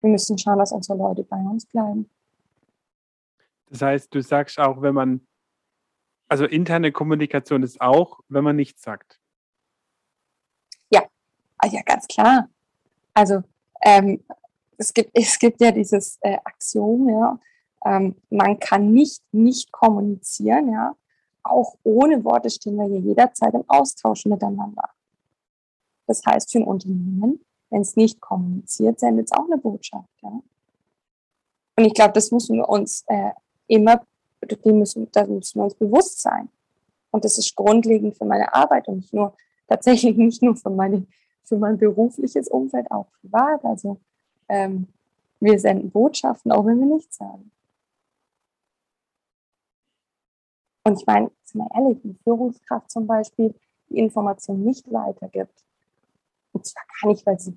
Wir 0.00 0.10
müssen 0.10 0.38
schauen, 0.38 0.58
dass 0.58 0.72
unsere 0.72 0.98
Leute 0.98 1.24
bei 1.24 1.38
uns 1.38 1.66
bleiben. 1.66 2.08
Das 3.70 3.82
heißt, 3.82 4.14
du 4.14 4.22
sagst 4.22 4.58
auch, 4.58 4.80
wenn 4.80 4.94
man, 4.94 5.26
also 6.28 6.44
interne 6.44 6.92
Kommunikation 6.92 7.62
ist 7.62 7.80
auch, 7.80 8.20
wenn 8.28 8.44
man 8.44 8.56
nichts 8.56 8.82
sagt. 8.82 9.20
Ja, 10.90 11.02
ah, 11.58 11.66
ja, 11.66 11.82
ganz 11.82 12.06
klar. 12.06 12.48
Also 13.14 13.42
ähm, 13.82 14.24
es, 14.76 14.92
gibt, 14.94 15.10
es 15.12 15.38
gibt 15.38 15.60
ja 15.60 15.72
dieses 15.72 16.18
äh, 16.20 16.38
Axiom, 16.44 17.08
ja, 17.08 17.38
ähm, 17.84 18.16
man 18.30 18.58
kann 18.58 18.90
nicht 18.92 19.22
nicht 19.32 19.70
kommunizieren, 19.72 20.72
ja. 20.72 20.94
Auch 21.42 21.76
ohne 21.82 22.22
Worte 22.24 22.50
stehen 22.50 22.76
wir 22.76 22.84
hier 22.86 23.00
jederzeit 23.00 23.54
im 23.54 23.64
Austausch 23.68 24.26
miteinander. 24.26 24.90
Das 26.06 26.22
heißt, 26.24 26.52
für 26.52 26.58
ein 26.58 26.64
Unternehmen, 26.64 27.44
wenn 27.70 27.82
es 27.82 27.96
nicht 27.96 28.20
kommuniziert, 28.20 29.00
sendet 29.00 29.26
es 29.26 29.32
auch 29.32 29.44
eine 29.44 29.58
Botschaft. 29.58 30.08
Ja? 30.22 30.30
Und 30.30 31.84
ich 31.84 31.94
glaube, 31.94 32.12
das 32.12 32.30
müssen 32.30 32.56
wir 32.56 32.68
uns 32.68 33.04
äh, 33.06 33.30
immer, 33.66 34.00
die 34.42 34.72
müssen, 34.72 35.10
da 35.12 35.26
müssen 35.26 35.60
wir 35.60 35.64
uns 35.64 35.74
bewusst 35.74 36.20
sein. 36.20 36.48
Und 37.10 37.24
das 37.24 37.38
ist 37.38 37.54
grundlegend 37.54 38.16
für 38.16 38.24
meine 38.24 38.52
Arbeit 38.52 38.88
und 38.88 38.96
nicht 38.96 39.14
nur, 39.14 39.34
tatsächlich 39.66 40.16
nicht 40.16 40.42
nur 40.42 40.56
für, 40.56 40.70
meine, 40.70 41.06
für 41.44 41.56
mein 41.56 41.78
berufliches 41.78 42.48
Umfeld, 42.48 42.90
auch 42.90 43.06
privat. 43.20 43.64
Also 43.64 44.00
ähm, 44.48 44.88
wir 45.40 45.58
senden 45.60 45.90
Botschaften, 45.90 46.52
auch 46.52 46.66
wenn 46.66 46.78
wir 46.80 46.94
nichts 46.96 47.16
sagen. 47.16 47.50
Und 50.84 51.00
ich 51.00 51.06
meine, 51.06 51.30
sind 51.44 51.60
wir 51.60 51.70
ehrlich, 51.74 52.00
die 52.02 52.14
Führungskraft 52.24 52.90
zum 52.90 53.06
Beispiel 53.06 53.54
die 53.90 53.98
Information 53.98 54.64
nicht 54.64 54.90
weitergibt. 54.90 55.64
Und 56.58 56.66
zwar 56.66 56.82
gar 57.00 57.10
nicht, 57.10 57.24
weil 57.24 57.38
sie 57.38 57.56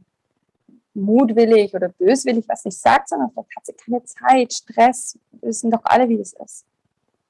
mutwillig 0.94 1.74
oder 1.74 1.90
böswillig 1.90 2.48
was 2.48 2.66
nicht 2.66 2.78
sagt, 2.78 3.10
sondern 3.10 3.32
vielleicht 3.32 3.56
hat 3.56 3.66
sie 3.66 3.74
keine 3.74 4.04
Zeit, 4.04 4.54
Stress. 4.54 5.18
Wir 5.32 5.50
wissen 5.50 5.72
doch 5.72 5.82
alle, 5.86 6.08
wie 6.08 6.18
das 6.18 6.34
ist. 6.34 6.66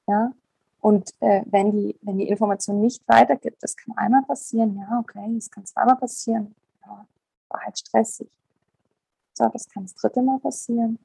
Ja? 0.06 0.32
Und 0.80 1.14
äh, 1.20 1.42
wenn, 1.46 1.72
die, 1.72 1.96
wenn 2.02 2.18
die 2.18 2.28
Information 2.28 2.80
nicht 2.80 3.02
weitergibt, 3.08 3.62
das 3.62 3.76
kann 3.76 3.96
einmal 3.96 4.22
passieren, 4.22 4.76
ja, 4.76 4.98
okay, 4.98 5.34
es 5.38 5.50
kann 5.50 5.64
zweimal 5.64 5.96
passieren, 5.96 6.54
ja, 6.84 7.06
war 7.48 7.60
halt 7.62 7.78
stressig. 7.78 8.28
So, 9.32 9.48
das 9.48 9.68
kann 9.68 9.84
das 9.84 9.94
dritte 9.94 10.20
Mal 10.20 10.40
passieren. 10.40 10.98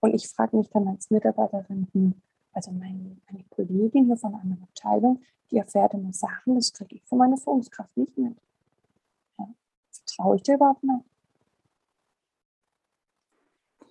Und 0.00 0.14
ich 0.14 0.28
frage 0.28 0.56
mich 0.56 0.68
dann 0.68 0.88
als 0.88 1.08
Mitarbeiterin, 1.10 1.86
hm, 1.92 2.14
also 2.52 2.70
meine, 2.72 3.16
meine 3.30 3.44
Kollegin 3.48 4.06
hier 4.06 4.16
von 4.16 4.34
einer 4.34 4.58
Abteilung, 4.62 5.22
die 5.50 5.56
erfährt 5.56 5.94
immer 5.94 6.12
Sachen, 6.12 6.56
das 6.56 6.72
kriege 6.72 6.96
ich 6.96 7.04
von 7.04 7.18
meiner 7.18 7.38
Führungskraft 7.38 7.96
nicht 7.96 8.18
mit. 8.18 8.36
Ja. 10.18 10.24
Vertraue 10.24 10.36
ich 10.36 10.42
dir 10.42 10.54
überhaupt 10.54 10.84
noch? 10.84 11.04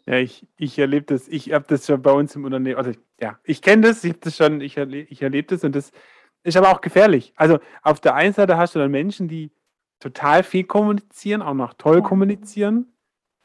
Ja, 0.05 0.17
ich, 0.17 0.47
ich 0.57 0.77
erlebe 0.77 1.05
das, 1.05 1.27
ich 1.27 1.51
habe 1.51 1.65
das 1.67 1.87
schon 1.87 2.01
bei 2.01 2.11
uns 2.11 2.35
im 2.35 2.45
Unternehmen, 2.45 2.77
also 2.77 2.91
ja, 3.19 3.39
ich 3.43 3.61
kenne 3.61 3.87
das, 3.87 4.03
ich 4.03 4.11
habe 4.11 4.19
das 4.21 4.37
schon, 4.37 4.61
ich, 4.61 4.77
erle 4.77 4.99
ich 4.99 5.21
erlebe 5.21 5.47
das 5.47 5.63
und 5.63 5.75
das 5.75 5.91
ist 6.43 6.57
aber 6.57 6.71
auch 6.71 6.81
gefährlich. 6.81 7.33
Also 7.35 7.59
auf 7.81 7.99
der 7.99 8.13
einen 8.13 8.33
Seite 8.33 8.57
hast 8.57 8.75
du 8.75 8.79
dann 8.79 8.91
Menschen, 8.91 9.27
die 9.27 9.51
total 9.99 10.43
viel 10.43 10.63
kommunizieren, 10.63 11.41
auch 11.41 11.55
noch 11.55 11.73
toll 11.73 11.97
ja. 11.97 12.01
kommunizieren. 12.01 12.93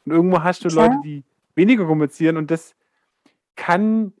Und 0.05 0.11
irgendwo 0.11 0.43
hast 0.43 0.63
du 0.63 0.69
Klar. 0.69 0.89
Leute, 0.89 0.99
die 1.03 1.23
weniger 1.55 1.85
kommunizieren 1.85 2.37
und 2.37 2.51
das 2.51 2.75
kann 3.55 4.13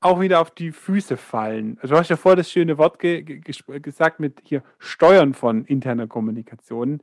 auch 0.00 0.20
wieder 0.20 0.40
auf 0.40 0.50
die 0.50 0.72
Füße 0.72 1.16
fallen. 1.16 1.78
Also 1.82 1.94
du 1.94 2.00
hast 2.00 2.08
ja 2.08 2.16
vorher 2.16 2.36
das 2.36 2.50
schöne 2.50 2.78
Wort 2.78 2.98
ge 2.98 3.22
ge 3.22 3.40
gesagt 3.80 4.20
mit 4.20 4.40
hier 4.44 4.62
Steuern 4.78 5.34
von 5.34 5.64
interner 5.64 6.06
Kommunikation. 6.06 7.02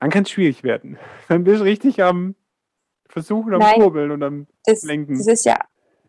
Dann 0.00 0.10
kann 0.10 0.24
es 0.24 0.30
schwierig 0.30 0.62
werden. 0.64 0.98
Dann 1.28 1.44
bist 1.44 1.60
du 1.60 1.64
richtig 1.64 2.02
am 2.02 2.34
Versuchen, 3.08 3.54
am 3.54 3.60
Nein, 3.60 3.80
Kurbeln 3.80 4.10
und 4.10 4.22
am 4.22 4.46
das, 4.64 4.82
Lenken. 4.82 5.18
Das 5.18 5.26
ist 5.26 5.44
ja 5.44 5.58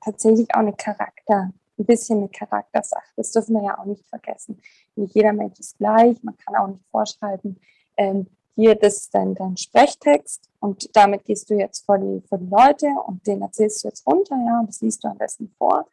tatsächlich 0.04 0.48
auch 0.54 0.60
eine 0.60 0.74
Charakter, 0.74 1.52
ein 1.78 1.86
bisschen 1.86 2.20
eine 2.20 2.30
Charaktersache. 2.30 3.10
Das 3.16 3.32
dürfen 3.32 3.56
wir 3.56 3.64
ja 3.64 3.80
auch 3.80 3.86
nicht 3.86 4.06
vergessen. 4.08 4.62
Nicht 4.96 5.16
jeder 5.16 5.34
Mensch 5.34 5.60
ist 5.60 5.78
gleich. 5.78 6.22
Man 6.24 6.38
kann 6.38 6.56
auch 6.56 6.68
nicht 6.68 6.86
vorschreiben, 6.92 7.60
ähm, 7.98 8.28
hier, 8.56 8.76
das 8.76 8.98
ist 8.98 9.16
dein, 9.16 9.34
dein 9.34 9.56
Sprechtext 9.56 10.50
und 10.60 10.90
damit 10.96 11.24
gehst 11.24 11.50
du 11.50 11.56
jetzt 11.56 11.86
vor 11.86 11.98
die, 11.98 12.22
vor 12.28 12.38
die 12.38 12.50
Leute 12.50 12.88
und 13.08 13.26
den 13.26 13.42
erzählst 13.42 13.84
du 13.84 13.88
jetzt 13.88 14.06
runter, 14.06 14.36
ja, 14.46 14.60
und 14.60 14.68
das 14.68 14.82
liest 14.82 15.04
du 15.04 15.08
am 15.08 15.18
besten 15.18 15.50
vor 15.58 15.86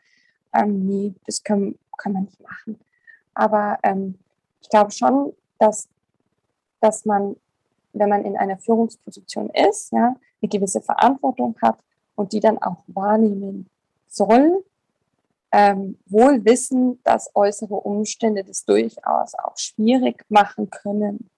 ähm, 0.54 0.86
nee, 0.86 1.14
das 1.26 1.42
können, 1.42 1.78
kann 1.96 2.12
man 2.12 2.24
nicht 2.24 2.40
machen. 2.40 2.78
Aber 3.34 3.78
ähm, 3.82 4.18
ich 4.60 4.68
glaube 4.68 4.90
schon, 4.90 5.34
dass, 5.58 5.88
dass 6.80 7.04
man, 7.04 7.36
wenn 7.92 8.08
man 8.08 8.24
in 8.24 8.36
einer 8.36 8.58
Führungsposition 8.58 9.50
ist, 9.50 9.92
ja, 9.92 10.14
eine 10.40 10.48
gewisse 10.48 10.80
Verantwortung 10.80 11.56
hat 11.62 11.78
und 12.14 12.32
die 12.32 12.40
dann 12.40 12.58
auch 12.58 12.82
wahrnehmen 12.86 13.68
soll, 14.08 14.64
ähm, 15.52 15.98
wohl 16.06 16.44
wissen, 16.44 17.00
dass 17.04 17.34
äußere 17.34 17.74
Umstände 17.74 18.44
das 18.44 18.64
durchaus 18.64 19.34
auch 19.34 19.56
schwierig 19.56 20.24
machen 20.28 20.68
können. 20.70 21.30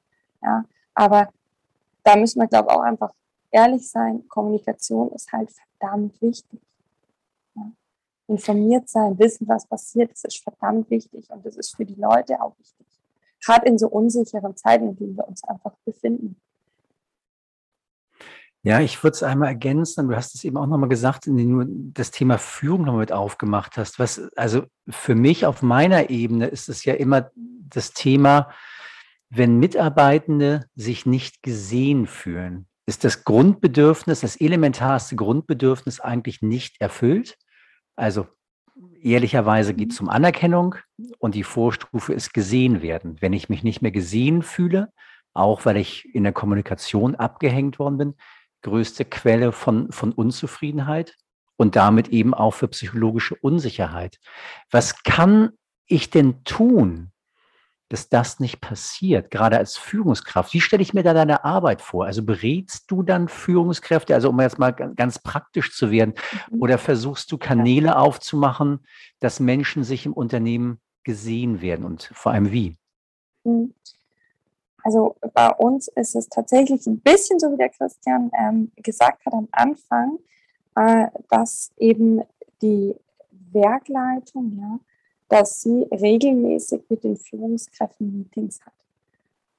Ja, 0.43 0.65
aber 0.95 1.29
da 2.03 2.17
müssen 2.17 2.41
wir, 2.41 2.49
glaube 2.49 2.71
ich, 2.71 2.77
auch 2.77 2.83
einfach 2.83 3.13
ehrlich 3.51 3.89
sein. 3.89 4.27
Kommunikation 4.29 5.13
ist 5.13 5.31
halt 5.33 5.51
verdammt 5.51 6.21
wichtig 6.21 6.61
informiert 8.31 8.89
sein, 8.89 9.19
wissen, 9.19 9.49
was 9.49 9.67
passiert, 9.67 10.13
das 10.13 10.25
ist 10.25 10.43
verdammt 10.43 10.89
wichtig 10.89 11.29
und 11.31 11.45
das 11.45 11.57
ist 11.57 11.75
für 11.75 11.85
die 11.85 12.01
Leute 12.01 12.41
auch 12.41 12.57
wichtig. 12.59 12.87
Gerade 13.51 13.67
in 13.67 13.79
so 13.79 13.89
unsicheren 13.89 14.57
Zeiten, 14.57 14.91
in 14.91 14.97
denen 14.97 15.17
wir 15.17 15.27
uns 15.27 15.43
einfach 15.43 15.73
befinden. 15.85 16.37
Ja, 18.63 18.79
ich 18.81 19.03
würde 19.03 19.17
es 19.17 19.25
einmal 19.25 19.49
ergänzen. 19.49 20.07
Du 20.07 20.15
hast 20.15 20.37
es 20.37 20.45
eben 20.45 20.57
auch 20.57 20.69
nochmal 20.69 20.89
gesagt, 20.89 21.27
indem 21.27 21.59
du 21.59 21.93
das 21.93 22.13
Thema 22.13 22.39
Führung 22.39 22.83
nochmal 22.83 23.01
mit 23.01 23.11
aufgemacht 23.11 23.77
hast. 23.77 23.99
Was, 23.99 24.21
also 24.37 24.67
für 24.89 25.17
mich 25.17 25.47
auf 25.47 25.63
meiner 25.63 26.11
Ebene 26.11 26.47
ist 26.47 26.69
es 26.69 26.85
ja 26.85 26.95
immer 26.95 27.33
das 27.35 27.93
Thema, 27.93 28.53
wenn 29.31 29.59
Mitarbeitende 29.59 30.67
sich 30.77 31.05
nicht 31.05 31.43
gesehen 31.43 32.07
fühlen, 32.07 32.69
ist 32.87 33.03
das 33.03 33.25
Grundbedürfnis, 33.25 34.21
das 34.21 34.41
elementarste 34.41 35.17
Grundbedürfnis 35.17 35.99
eigentlich 35.99 36.41
nicht 36.41 36.81
erfüllt. 36.81 37.37
Also 37.97 38.29
ehrlicherweise 39.03 39.75
geht 39.75 39.93
es 39.93 40.01
mhm. 40.01 40.09
um 40.09 40.15
Anerkennung 40.15 40.77
und 41.19 41.35
die 41.35 41.45
Vorstufe 41.45 42.13
ist 42.13 42.35
gesehen 42.35 42.83
werden. 42.83 43.17
Wenn 43.21 43.33
ich 43.33 43.49
mich 43.49 43.63
nicht 43.63 43.83
mehr 43.83 43.91
gesehen 43.91 44.43
fühle, 44.43 44.93
auch 45.33 45.65
weil 45.65 45.77
ich 45.77 46.13
in 46.15 46.25
der 46.25 46.33
Kommunikation 46.33 47.15
abgehängt 47.15 47.79
worden 47.79 47.99
bin, 47.99 48.15
größte 48.63 49.05
Quelle 49.05 49.53
von, 49.53 49.91
von 49.93 50.13
Unzufriedenheit 50.13 51.17
und 51.57 51.77
damit 51.77 52.09
eben 52.09 52.35
auch 52.35 52.53
für 52.53 52.69
psychologische 52.69 53.37
Unsicherheit. 53.37 54.19
Was 54.71 55.03
kann 55.03 55.51
ich 55.87 56.11
denn 56.11 56.45
tun, 56.45 57.13
dass 57.91 58.09
das 58.09 58.39
nicht 58.39 58.61
passiert, 58.61 59.31
gerade 59.33 59.59
als 59.59 59.77
Führungskraft. 59.77 60.55
Wie 60.55 60.61
stelle 60.61 60.81
ich 60.81 60.95
mir 60.95 61.03
da 61.03 61.13
deine 61.13 61.45
Arbeit 61.45 61.83
vor? 61.83 62.07
Also 62.07 62.23
berätst 62.23 62.89
du 62.91 63.03
dann 63.03 63.29
Führungskräfte, 63.29 64.15
also 64.15 64.31
um 64.31 64.41
jetzt 64.41 64.61
mal 64.61 64.71
ganz 64.71 65.19
praktisch 65.19 65.77
zu 65.77 65.91
werden, 65.91 66.15
mhm. 66.51 66.63
oder 66.63 66.79
versuchst 66.79 67.31
du 67.33 67.37
Kanäle 67.37 67.99
aufzumachen, 67.99 68.87
dass 69.19 69.41
Menschen 69.41 69.83
sich 69.83 70.07
im 70.07 70.13
Unternehmen 70.13 70.81
gesehen 71.03 71.61
werden 71.61 71.85
und 71.85 72.11
vor 72.15 72.33
allem 72.33 72.53
wie? 72.53 72.77
Mhm. 73.43 73.75
Also 74.85 75.17
bei 75.35 75.51
uns 75.51 75.89
ist 75.89 76.15
es 76.15 76.29
tatsächlich 76.29 76.87
ein 76.87 77.01
bisschen 77.01 77.41
so, 77.41 77.53
wie 77.53 77.57
der 77.57 77.71
Christian 77.71 78.31
ähm, 78.39 78.71
gesagt 78.77 79.27
hat 79.27 79.35
am 79.35 79.49
Anfang, 79.51 80.19
äh, 80.77 81.09
dass 81.29 81.73
eben 81.77 82.23
die 82.63 82.95
Werkleitung, 83.53 84.57
ja, 84.59 84.79
dass 85.31 85.63
sie 85.63 85.87
regelmäßig 85.93 86.83
mit 86.89 87.05
den 87.05 87.17
Führungskräften 87.17 88.19
Meetings 88.19 88.61
hat. 88.67 88.73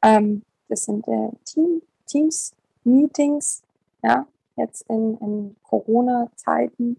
Ähm, 0.03 0.43
das 0.67 0.83
sind 0.83 1.07
äh, 1.07 1.29
Team, 1.45 1.81
Teams-Meetings, 2.07 3.63
ja, 4.03 4.27
jetzt 4.57 4.81
in, 4.89 5.17
in 5.19 5.55
Corona-Zeiten, 5.63 6.97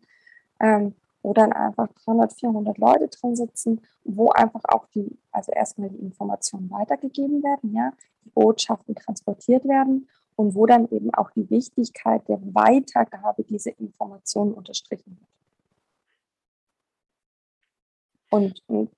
ähm, 0.58 0.94
wo 1.22 1.34
dann 1.34 1.52
einfach 1.52 1.88
300, 2.04 2.32
400 2.32 2.78
Leute 2.78 3.08
drin 3.08 3.36
sitzen, 3.36 3.82
wo 4.04 4.30
einfach 4.30 4.62
auch 4.64 4.86
die, 4.94 5.18
also 5.30 5.52
erstmal 5.52 5.90
die 5.90 5.98
Informationen 6.00 6.70
weitergegeben 6.70 7.42
werden, 7.42 7.74
ja, 7.74 7.92
die 8.24 8.30
Botschaften 8.30 8.94
transportiert 8.94 9.66
werden 9.66 10.08
und 10.36 10.54
wo 10.54 10.64
dann 10.64 10.88
eben 10.90 11.12
auch 11.12 11.30
die 11.30 11.48
Wichtigkeit 11.50 12.26
der 12.26 12.40
Weitergabe 12.54 13.44
dieser 13.44 13.78
Informationen 13.78 14.54
unterstrichen 14.54 15.18
wird. 15.20 15.31
Und, 18.32 18.62
und 18.66 18.90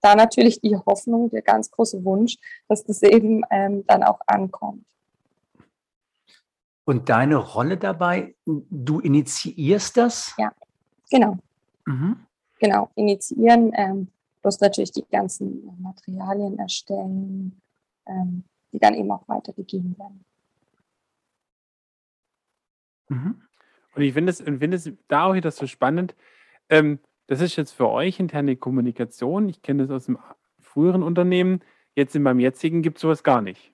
da 0.00 0.16
natürlich 0.16 0.60
die 0.60 0.76
Hoffnung, 0.76 1.30
der 1.30 1.42
ganz 1.42 1.70
große 1.70 2.04
Wunsch, 2.04 2.36
dass 2.68 2.84
das 2.84 3.02
eben 3.02 3.42
ähm, 3.50 3.86
dann 3.86 4.02
auch 4.02 4.20
ankommt. 4.26 4.84
Und 6.84 7.08
deine 7.08 7.36
Rolle 7.36 7.78
dabei, 7.78 8.34
du 8.44 9.00
initiierst 9.00 9.96
das? 9.96 10.34
Ja, 10.36 10.52
genau. 11.10 11.38
Mhm. 11.86 12.26
Genau, 12.58 12.90
initiieren, 12.96 13.72
ähm, 13.74 14.08
Plus 14.42 14.60
natürlich 14.60 14.92
die 14.92 15.06
ganzen 15.10 15.64
Materialien 15.80 16.58
erstellen, 16.58 17.62
ähm, 18.04 18.44
die 18.72 18.78
dann 18.78 18.94
eben 18.94 19.10
auch 19.10 19.26
weitergegeben 19.28 19.96
werden. 19.98 20.24
Mhm. 23.08 23.42
Und 23.94 24.02
ich 24.02 24.12
finde 24.12 24.32
es 24.32 24.42
find 24.42 24.98
da 25.08 25.24
auch 25.24 25.34
wieder 25.34 25.50
so 25.50 25.66
spannend. 25.66 26.14
Ähm, 26.68 26.98
das 27.26 27.40
ist 27.40 27.56
jetzt 27.56 27.72
für 27.72 27.88
euch 27.88 28.20
interne 28.20 28.56
Kommunikation. 28.56 29.48
Ich 29.48 29.62
kenne 29.62 29.86
das 29.86 29.90
aus 29.90 30.06
dem 30.06 30.18
früheren 30.58 31.02
Unternehmen. 31.02 31.60
Jetzt 31.94 32.16
in 32.16 32.22
meinem 32.22 32.40
jetzigen 32.40 32.82
gibt 32.82 32.98
es 32.98 33.02
sowas 33.02 33.22
gar 33.22 33.40
nicht. 33.40 33.72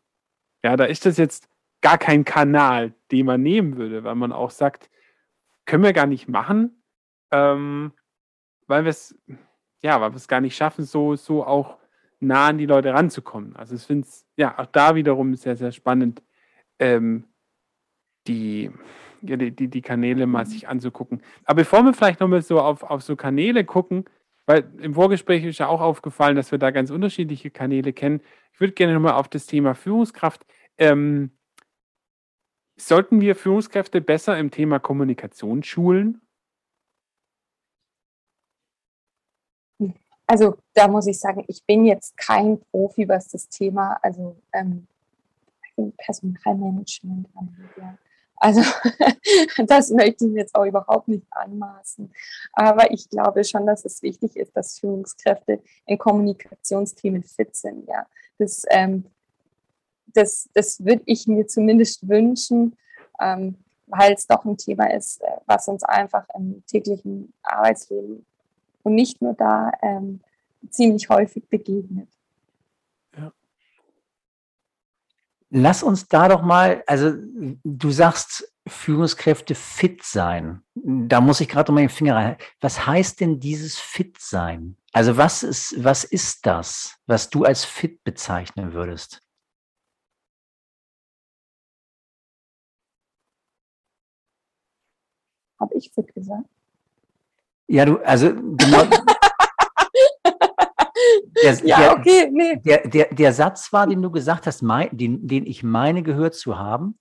Ja, 0.62 0.76
da 0.76 0.84
ist 0.84 1.06
das 1.06 1.16
jetzt 1.16 1.48
gar 1.80 1.98
kein 1.98 2.24
Kanal, 2.24 2.92
den 3.10 3.26
man 3.26 3.42
nehmen 3.42 3.76
würde, 3.76 4.04
weil 4.04 4.14
man 4.14 4.32
auch 4.32 4.50
sagt, 4.50 4.90
können 5.64 5.82
wir 5.82 5.92
gar 5.92 6.06
nicht 6.06 6.28
machen, 6.28 6.82
ähm, 7.30 7.92
weil 8.66 8.84
wir 8.84 8.90
es 8.90 9.18
ja, 9.82 10.00
weil 10.00 10.12
wir 10.12 10.16
es 10.16 10.28
gar 10.28 10.40
nicht 10.40 10.56
schaffen, 10.56 10.84
so, 10.84 11.16
so 11.16 11.44
auch 11.44 11.78
nah 12.20 12.48
an 12.48 12.58
die 12.58 12.66
Leute 12.66 12.92
ranzukommen. 12.92 13.56
Also 13.56 13.74
ich 13.74 13.82
finde 13.82 14.06
es 14.06 14.26
ja 14.36 14.58
auch 14.58 14.66
da 14.66 14.94
wiederum 14.94 15.34
sehr, 15.34 15.56
sehr 15.56 15.72
spannend, 15.72 16.22
ähm, 16.78 17.24
die, 18.26 18.70
ja, 19.22 19.36
die, 19.36 19.50
die, 19.50 19.68
die 19.68 19.82
Kanäle 19.82 20.26
mal 20.26 20.46
sich 20.46 20.68
anzugucken. 20.68 21.22
Aber 21.44 21.56
bevor 21.62 21.84
wir 21.84 21.94
vielleicht 21.94 22.20
nochmal 22.20 22.42
so 22.42 22.60
auf, 22.60 22.82
auf 22.82 23.02
so 23.02 23.16
Kanäle 23.16 23.64
gucken, 23.64 24.04
weil 24.46 24.70
im 24.80 24.94
Vorgespräch 24.94 25.44
ist 25.44 25.58
ja 25.58 25.68
auch 25.68 25.80
aufgefallen, 25.80 26.36
dass 26.36 26.50
wir 26.50 26.58
da 26.58 26.70
ganz 26.70 26.90
unterschiedliche 26.90 27.50
Kanäle 27.50 27.92
kennen. 27.92 28.20
Ich 28.52 28.60
würde 28.60 28.72
gerne 28.72 28.94
nochmal 28.94 29.14
auf 29.14 29.28
das 29.28 29.46
Thema 29.46 29.74
Führungskraft. 29.74 30.44
Ähm, 30.78 31.30
sollten 32.76 33.20
wir 33.20 33.36
Führungskräfte 33.36 34.00
besser 34.00 34.38
im 34.38 34.50
Thema 34.50 34.78
Kommunikation 34.78 35.62
schulen? 35.62 36.20
Also 40.26 40.58
da 40.74 40.86
muss 40.86 41.08
ich 41.08 41.18
sagen, 41.18 41.44
ich 41.48 41.64
bin 41.66 41.84
jetzt 41.84 42.16
kein 42.16 42.60
Profi, 42.70 43.08
was 43.08 43.28
das 43.28 43.48
Thema, 43.48 43.98
also 44.00 44.40
ähm, 44.52 44.86
Personalmanagement 45.98 47.28
angeht. 47.34 47.70
Ja. 47.76 47.98
Also 48.40 48.62
das 49.66 49.90
möchte 49.90 50.26
ich 50.26 50.32
jetzt 50.32 50.54
auch 50.54 50.64
überhaupt 50.64 51.08
nicht 51.08 51.26
anmaßen. 51.30 52.10
Aber 52.54 52.90
ich 52.90 53.08
glaube 53.08 53.44
schon, 53.44 53.66
dass 53.66 53.84
es 53.84 54.02
wichtig 54.02 54.34
ist, 54.36 54.56
dass 54.56 54.78
Führungskräfte 54.78 55.60
in 55.86 55.98
Kommunikationsthemen 55.98 57.22
fit 57.22 57.54
sind. 57.54 57.86
Ja. 57.86 58.06
Das, 58.38 58.64
ähm, 58.70 59.04
das, 60.06 60.48
das 60.54 60.82
würde 60.84 61.02
ich 61.04 61.26
mir 61.26 61.46
zumindest 61.46 62.08
wünschen, 62.08 62.76
ähm, 63.20 63.56
weil 63.86 64.14
es 64.14 64.26
doch 64.26 64.44
ein 64.44 64.56
Thema 64.56 64.90
ist, 64.90 65.20
äh, 65.20 65.26
was 65.46 65.68
uns 65.68 65.84
einfach 65.84 66.24
im 66.34 66.64
täglichen 66.66 67.34
Arbeitsleben 67.42 68.24
und 68.82 68.94
nicht 68.94 69.20
nur 69.20 69.34
da 69.34 69.70
ähm, 69.82 70.20
ziemlich 70.70 71.10
häufig 71.10 71.46
begegnet. 71.48 72.08
Lass 75.50 75.82
uns 75.82 76.06
da 76.06 76.28
doch 76.28 76.42
mal, 76.42 76.84
also 76.86 77.12
du 77.64 77.90
sagst, 77.90 78.50
Führungskräfte 78.68 79.54
fit 79.56 80.04
sein. 80.04 80.62
Da 80.74 81.20
muss 81.20 81.40
ich 81.40 81.48
gerade 81.48 81.72
mal 81.72 81.80
den 81.80 81.88
Finger 81.88 82.14
rein. 82.14 82.36
Was 82.60 82.86
heißt 82.86 83.20
denn 83.20 83.40
dieses 83.40 83.78
fit 83.78 84.16
sein? 84.20 84.76
Also 84.92 85.16
was 85.16 85.42
ist, 85.42 85.82
was 85.82 86.04
ist 86.04 86.46
das, 86.46 86.98
was 87.06 87.30
du 87.30 87.44
als 87.44 87.64
fit 87.64 88.04
bezeichnen 88.04 88.72
würdest? 88.72 89.22
Habe 95.58 95.74
ich 95.74 95.90
fit 95.92 96.14
gesagt? 96.14 96.48
Ja, 97.66 97.84
du, 97.84 97.98
also 97.98 98.34
genau. 98.34 98.88
Der, 101.42 101.54
ja, 101.64 101.78
der, 101.78 101.92
okay, 101.92 102.30
nee. 102.30 102.56
Der, 102.56 102.88
der, 102.88 103.14
der 103.14 103.32
Satz 103.32 103.72
war, 103.72 103.86
den 103.86 104.02
du 104.02 104.10
gesagt 104.10 104.46
hast, 104.46 104.62
mein, 104.62 104.88
den, 104.96 105.26
den 105.26 105.46
ich 105.46 105.62
meine 105.62 106.02
gehört 106.02 106.34
zu 106.34 106.58
haben. 106.58 106.98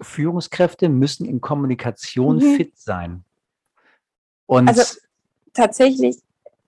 Führungskräfte 0.00 0.88
müssen 0.88 1.26
in 1.26 1.40
Kommunikation 1.40 2.36
mhm. 2.36 2.56
fit 2.56 2.78
sein. 2.78 3.24
Und 4.46 4.68
also 4.68 4.98
tatsächlich, 5.52 6.16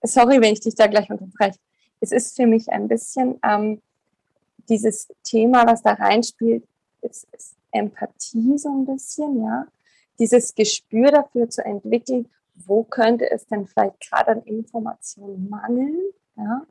sorry, 0.03 0.41
wenn 0.41 0.53
ich 0.53 0.59
dich 0.59 0.75
da 0.75 0.87
gleich 0.87 1.09
unterbreche. 1.09 1.57
Es 1.99 2.11
ist 2.11 2.35
für 2.35 2.47
mich 2.47 2.69
ein 2.71 2.87
bisschen 2.87 3.39
ähm, 3.43 3.81
dieses 4.69 5.07
Thema, 5.23 5.65
was 5.65 5.83
da 5.83 5.93
reinspielt, 5.93 6.63
ist, 7.01 7.27
ist 7.31 7.55
Empathie 7.71 8.57
so 8.57 8.69
ein 8.69 8.85
bisschen, 8.85 9.43
ja. 9.43 9.65
Dieses 10.19 10.53
Gespür 10.53 11.11
dafür 11.11 11.49
zu 11.49 11.63
entwickeln, 11.65 12.29
wo 12.67 12.83
könnte 12.83 13.29
es 13.29 13.45
denn 13.47 13.65
vielleicht 13.65 13.99
gerade 14.01 14.31
an 14.31 14.43
Informationen 14.43 15.49
mangeln? 15.49 15.99
Ja? 16.35 16.61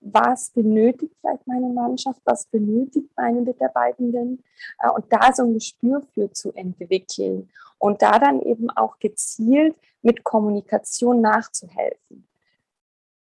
Was 0.00 0.50
benötigt 0.50 1.14
vielleicht 1.20 1.46
meine 1.46 1.68
Mannschaft? 1.68 2.20
Was 2.24 2.46
benötigt 2.46 3.10
meine 3.16 3.40
Mitarbeitenden? 3.40 4.42
Äh, 4.78 4.90
und 4.90 5.06
da 5.10 5.32
so 5.32 5.44
ein 5.44 5.54
Gespür 5.54 6.02
für 6.14 6.30
zu 6.32 6.52
entwickeln 6.52 7.48
und 7.78 8.02
da 8.02 8.18
dann 8.18 8.40
eben 8.40 8.70
auch 8.70 8.98
gezielt 8.98 9.76
mit 10.02 10.22
Kommunikation 10.22 11.20
nachzuhelfen. 11.20 12.26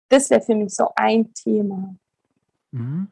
Das 0.10 0.30
wäre 0.30 0.42
für 0.42 0.56
mich 0.56 0.74
so 0.74 0.90
ein 0.96 1.34
Thema. 1.34 1.96
Mhm. 2.72 3.08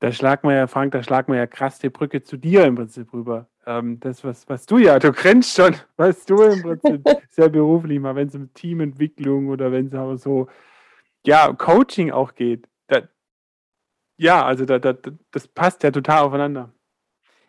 Da 0.00 0.12
schlagen 0.12 0.48
wir 0.48 0.56
ja, 0.56 0.66
Frank, 0.66 0.92
da 0.92 1.02
schlagen 1.02 1.32
wir 1.32 1.38
ja 1.38 1.46
krass 1.46 1.78
die 1.78 1.90
Brücke 1.90 2.22
zu 2.22 2.36
dir 2.36 2.64
im 2.64 2.74
Prinzip 2.74 3.12
rüber 3.12 3.48
ähm, 3.66 4.00
das, 4.00 4.24
was, 4.24 4.48
was 4.48 4.66
du 4.66 4.78
ja, 4.78 4.98
du 4.98 5.12
grinst 5.12 5.56
schon, 5.56 5.74
was 5.96 6.24
du 6.24 6.42
im 6.42 6.62
Prinzip 6.62 7.08
sehr 7.30 7.48
beruflich 7.48 8.00
mal, 8.00 8.14
wenn 8.14 8.28
es 8.28 8.34
um 8.34 8.52
Teamentwicklung 8.54 9.48
oder 9.48 9.72
wenn 9.72 9.86
es 9.86 9.94
aber 9.94 10.16
so, 10.16 10.48
ja, 11.26 11.52
Coaching 11.52 12.10
auch 12.10 12.34
geht. 12.34 12.68
Da, 12.88 13.02
ja, 14.16 14.44
also 14.44 14.64
da, 14.64 14.78
da, 14.78 14.94
das 15.30 15.48
passt 15.48 15.82
ja 15.82 15.90
total 15.90 16.22
aufeinander. 16.22 16.72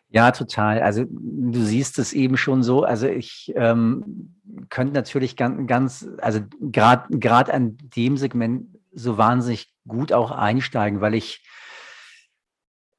Ja, 0.09 0.31
total. 0.31 0.81
Also 0.81 1.03
du 1.09 1.59
siehst 1.59 1.99
es 1.99 2.13
eben 2.13 2.37
schon 2.37 2.63
so. 2.63 2.83
Also 2.83 3.07
ich 3.07 3.51
ähm, 3.55 4.35
könnte 4.69 4.93
natürlich 4.93 5.35
ganz, 5.35 5.67
ganz 5.67 6.07
also 6.19 6.39
gerade 6.61 7.53
an 7.53 7.77
dem 7.81 8.15
Segment 8.15 8.67
so 8.93 9.17
wahnsinnig 9.17 9.73
gut 9.87 10.13
auch 10.13 10.31
einsteigen, 10.31 11.01
weil 11.01 11.15
ich 11.15 11.43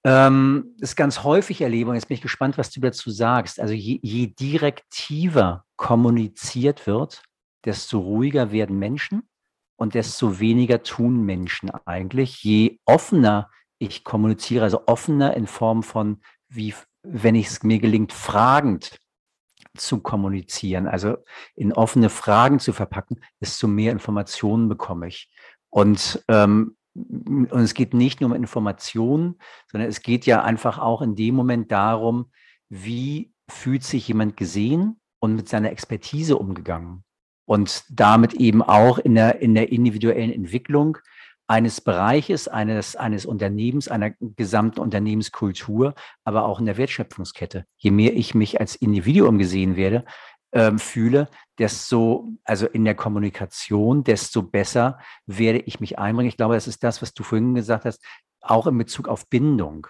ähm, 0.07 0.77
das 0.79 0.95
ganz 0.95 1.25
häufig 1.25 1.61
erlebe, 1.61 1.91
und 1.91 1.97
jetzt 1.97 2.07
bin 2.07 2.15
ich 2.15 2.23
gespannt, 2.23 2.59
was 2.59 2.71
du 2.71 2.81
dazu 2.81 3.11
sagst. 3.11 3.59
Also 3.59 3.75
je, 3.75 3.99
je 4.03 4.29
direktiver 4.29 5.65
kommuniziert 5.75 6.87
wird, 6.87 7.25
desto 7.65 7.99
ruhiger 7.99 8.53
werden 8.53 8.79
Menschen 8.79 9.29
und 9.75 9.95
desto 9.95 10.39
weniger 10.39 10.85
tun 10.85 11.25
Menschen 11.25 11.71
eigentlich. 11.87 12.45
Je 12.45 12.79
offener 12.85 13.51
ich 13.79 14.05
kommuniziere, 14.05 14.63
also 14.63 14.85
offener 14.87 15.37
in 15.37 15.49
Form 15.49 15.83
von, 15.83 16.21
wie 16.49 16.73
wenn 17.03 17.35
es 17.35 17.65
mir 17.65 17.81
gelingt, 17.81 18.13
fragend 18.13 19.01
zu 19.77 19.99
kommunizieren, 19.99 20.87
also 20.87 21.17
in 21.57 21.73
offene 21.73 22.11
Fragen 22.11 22.61
zu 22.61 22.73
verpacken, 22.73 23.21
desto 23.41 23.67
mehr 23.67 23.91
Informationen 23.91 24.69
bekomme 24.69 25.09
ich. 25.09 25.29
Und 25.69 26.25
ähm, 26.29 26.77
und 26.97 27.61
es 27.61 27.75
geht 27.75 27.95
nicht 27.95 28.21
nur 28.21 28.31
um 28.31 28.37
Informationen, 28.37 29.37
sondern 29.71 29.89
es 29.89 30.03
geht 30.03 30.27
ja 30.27 30.43
einfach 30.43 30.79
auch 30.79 31.03
in 31.03 31.15
dem 31.15 31.35
Moment 31.35 31.71
darum, 31.71 32.31
wie 32.69 33.33
fühlt 33.49 33.85
sich 33.85 34.09
jemand 34.09 34.37
gesehen 34.37 35.01
und 35.21 35.37
mit 35.37 35.49
seiner 35.49 35.71
Expertise 35.71 36.37
umgegangen. 36.37 37.05
Und 37.45 37.85
damit 37.91 38.35
eben 38.35 38.63
auch 38.63 38.99
in 38.99 39.15
der, 39.15 39.41
in 39.41 39.55
der 39.55 39.71
individuellen 39.71 40.33
Entwicklung 40.33 40.99
eines 41.47 41.81
Bereiches, 41.81 42.49
eines, 42.49 42.97
eines 42.97 43.25
Unternehmens, 43.25 43.87
einer 43.87 44.11
gesamten 44.11 44.81
Unternehmenskultur, 44.81 45.95
aber 46.25 46.45
auch 46.45 46.59
in 46.59 46.67
der 46.67 46.77
Wertschöpfungskette. 46.77 47.67
Je 47.77 47.93
mehr 47.93 48.17
ich 48.17 48.35
mich 48.35 48.59
als 48.61 48.75
Individuum 48.75 49.39
gesehen 49.39 49.77
werde, 49.77 50.05
ähm, 50.53 50.79
fühle, 50.79 51.29
desto, 51.59 52.29
also 52.45 52.67
in 52.67 52.85
der 52.85 52.95
Kommunikation, 52.95 54.05
desto 54.05 54.43
besser 54.43 54.99
werde 55.27 55.59
ich 55.61 55.81
mich 55.81 55.99
einbringen. 55.99 56.29
Ich 56.29 56.37
glaube, 56.37 56.55
das 56.55 56.69
ist 56.69 56.83
das, 56.85 57.03
was 57.03 57.15
du 57.15 57.23
vorhin 57.23 57.55
gesagt 57.55 57.85
hast, 57.85 58.03
auch 58.41 58.67
in 58.67 58.79
Bezug 58.79 59.09
auf 59.09 59.27
Bindung. 59.29 59.87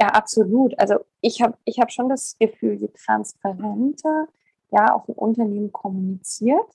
Ja, 0.00 0.08
absolut. 0.08 0.78
Also 0.78 1.04
ich 1.20 1.42
habe 1.42 1.56
ich 1.64 1.80
hab 1.80 1.90
schon 1.90 2.08
das 2.08 2.36
Gefühl, 2.38 2.74
je 2.74 2.88
transparenter 2.88 4.28
ja 4.70 4.94
auch 4.94 5.08
ein 5.08 5.14
Unternehmen 5.14 5.72
kommuniziert, 5.72 6.66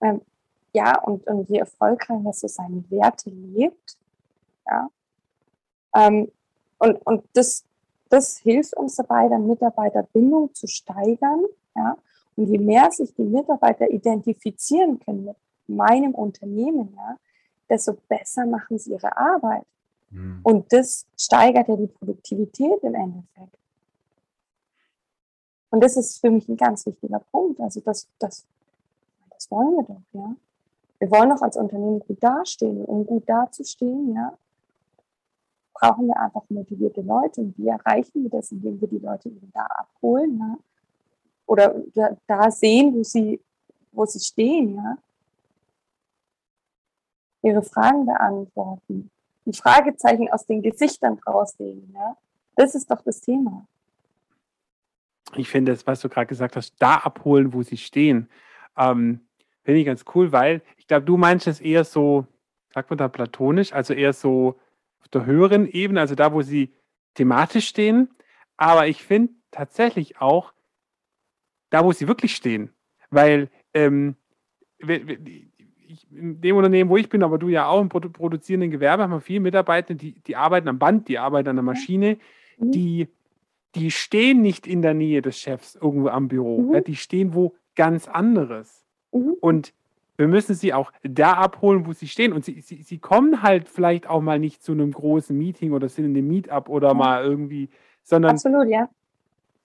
ähm, 0.00 0.20
ja, 0.74 0.98
und, 1.02 1.26
und 1.26 1.48
je 1.48 1.58
erfolgreicher 1.58 2.30
es 2.30 2.40
seine 2.40 2.84
Werte 2.90 3.30
lebt, 3.30 3.98
ja, 4.66 4.88
ähm, 5.94 6.30
und, 6.78 6.96
und 7.06 7.24
das, 7.34 7.64
das 8.12 8.38
hilft 8.38 8.76
uns 8.76 8.96
dabei, 8.96 9.28
dann 9.28 9.46
Mitarbeiterbindung 9.46 10.54
zu 10.54 10.66
steigern. 10.66 11.44
Ja? 11.74 11.96
Und 12.36 12.46
je 12.46 12.58
mehr 12.58 12.90
sich 12.90 13.14
die 13.14 13.24
Mitarbeiter 13.24 13.90
identifizieren 13.90 15.00
können 15.00 15.24
mit 15.24 15.36
meinem 15.66 16.14
Unternehmen, 16.14 16.94
ja, 16.96 17.16
desto 17.68 17.94
besser 18.08 18.44
machen 18.46 18.78
sie 18.78 18.92
ihre 18.92 19.16
Arbeit. 19.16 19.64
Mhm. 20.10 20.40
Und 20.42 20.72
das 20.72 21.06
steigert 21.16 21.68
ja 21.68 21.76
die 21.76 21.86
Produktivität 21.86 22.82
im 22.82 22.94
Endeffekt. 22.94 23.58
Und 25.70 25.82
das 25.82 25.96
ist 25.96 26.20
für 26.20 26.30
mich 26.30 26.48
ein 26.48 26.56
ganz 26.56 26.84
wichtiger 26.84 27.20
Punkt. 27.30 27.60
Also, 27.60 27.80
dass, 27.80 28.06
dass 28.18 28.46
wollen 29.50 29.76
wir 29.76 29.82
doch, 29.84 30.00
ja. 30.12 30.34
Wir 30.98 31.10
wollen 31.10 31.30
doch 31.30 31.42
als 31.42 31.56
Unternehmen 31.56 32.00
gut 32.00 32.22
dastehen. 32.22 32.84
Um 32.84 33.04
gut 33.04 33.28
dazustehen, 33.28 34.14
ja, 34.14 34.36
brauchen 35.82 36.06
wir 36.06 36.16
einfach 36.16 36.42
motivierte 36.48 37.00
Leute. 37.00 37.40
Und 37.40 37.58
wie 37.58 37.66
erreichen 37.66 38.22
wir 38.22 38.30
das, 38.30 38.52
indem 38.52 38.80
wir 38.80 38.86
die 38.86 38.98
Leute 38.98 39.28
eben 39.28 39.50
da 39.52 39.64
abholen, 39.64 40.38
ja? 40.38 40.58
Oder 41.46 41.74
da, 41.94 42.16
da 42.28 42.50
sehen, 42.50 42.94
wo 42.94 43.02
sie, 43.02 43.40
wo 43.90 44.06
sie 44.06 44.20
stehen, 44.20 44.76
ja. 44.76 44.96
Ihre 47.42 47.62
Fragen 47.62 48.06
beantworten. 48.06 49.10
Die 49.44 49.52
Fragezeichen 49.52 50.30
aus 50.30 50.46
den 50.46 50.62
Gesichtern 50.62 51.18
rausnehmen, 51.26 51.92
ja. 51.92 52.16
Das 52.54 52.76
ist 52.76 52.88
doch 52.88 53.02
das 53.02 53.20
Thema. 53.20 53.66
Ich 55.34 55.48
finde 55.48 55.72
das, 55.72 55.84
was 55.86 56.00
du 56.00 56.08
gerade 56.08 56.28
gesagt 56.28 56.54
hast, 56.54 56.74
da 56.78 56.98
abholen, 56.98 57.52
wo 57.52 57.62
sie 57.62 57.78
stehen, 57.78 58.28
ähm, 58.76 59.26
finde 59.64 59.80
ich 59.80 59.86
ganz 59.86 60.04
cool, 60.14 60.30
weil 60.30 60.62
ich 60.76 60.86
glaube, 60.86 61.06
du 61.06 61.16
meinst 61.16 61.48
es 61.48 61.60
eher 61.60 61.82
so, 61.82 62.26
sagt 62.72 62.90
man 62.90 62.98
da 62.98 63.08
platonisch, 63.08 63.72
also 63.72 63.94
eher 63.94 64.12
so 64.12 64.60
auf 65.02 65.08
der 65.08 65.26
höheren 65.26 65.66
Ebene, 65.66 66.00
also 66.00 66.14
da, 66.14 66.32
wo 66.32 66.42
sie 66.42 66.72
thematisch 67.14 67.68
stehen. 67.68 68.08
Aber 68.56 68.86
ich 68.86 69.02
finde 69.02 69.34
tatsächlich 69.50 70.20
auch 70.20 70.52
da, 71.70 71.84
wo 71.84 71.92
sie 71.92 72.08
wirklich 72.08 72.34
stehen. 72.34 72.70
Weil 73.10 73.50
ähm, 73.74 74.16
in 74.78 76.40
dem 76.40 76.56
Unternehmen, 76.56 76.90
wo 76.90 76.96
ich 76.96 77.08
bin, 77.08 77.22
aber 77.22 77.38
du 77.38 77.48
ja 77.48 77.66
auch 77.66 77.80
im 77.80 77.88
produzierenden 77.88 78.70
Gewerbe, 78.70 79.02
haben 79.02 79.12
wir 79.12 79.20
viele 79.20 79.40
Mitarbeiter, 79.40 79.94
die, 79.94 80.14
die 80.20 80.36
arbeiten 80.36 80.68
am 80.68 80.78
Band, 80.78 81.08
die 81.08 81.18
arbeiten 81.18 81.48
an 81.50 81.56
der 81.56 81.62
Maschine, 81.62 82.18
mhm. 82.58 82.72
die, 82.72 83.08
die 83.74 83.90
stehen 83.90 84.42
nicht 84.42 84.66
in 84.66 84.82
der 84.82 84.94
Nähe 84.94 85.22
des 85.22 85.38
Chefs 85.38 85.74
irgendwo 85.74 86.08
am 86.08 86.28
Büro. 86.28 86.62
Mhm. 86.62 86.74
Ja, 86.74 86.80
die 86.80 86.96
stehen 86.96 87.34
wo 87.34 87.54
ganz 87.74 88.08
anderes. 88.08 88.84
Mhm. 89.12 89.34
Und 89.40 89.74
wir 90.22 90.28
müssen 90.28 90.54
sie 90.54 90.72
auch 90.72 90.92
da 91.02 91.32
abholen, 91.32 91.84
wo 91.84 91.92
sie 91.92 92.06
stehen. 92.06 92.32
Und 92.32 92.44
sie, 92.44 92.60
sie, 92.60 92.82
sie 92.82 92.98
kommen 92.98 93.42
halt 93.42 93.68
vielleicht 93.68 94.08
auch 94.08 94.20
mal 94.20 94.38
nicht 94.38 94.62
zu 94.62 94.70
einem 94.70 94.92
großen 94.92 95.36
Meeting 95.36 95.72
oder 95.72 95.88
sind 95.88 96.04
in 96.04 96.16
einem 96.16 96.28
Meetup 96.28 96.68
oder 96.68 96.88
ja. 96.88 96.94
mal 96.94 97.24
irgendwie, 97.24 97.68
sondern 98.04 98.32
Absolut, 98.32 98.68
ja. 98.68 98.88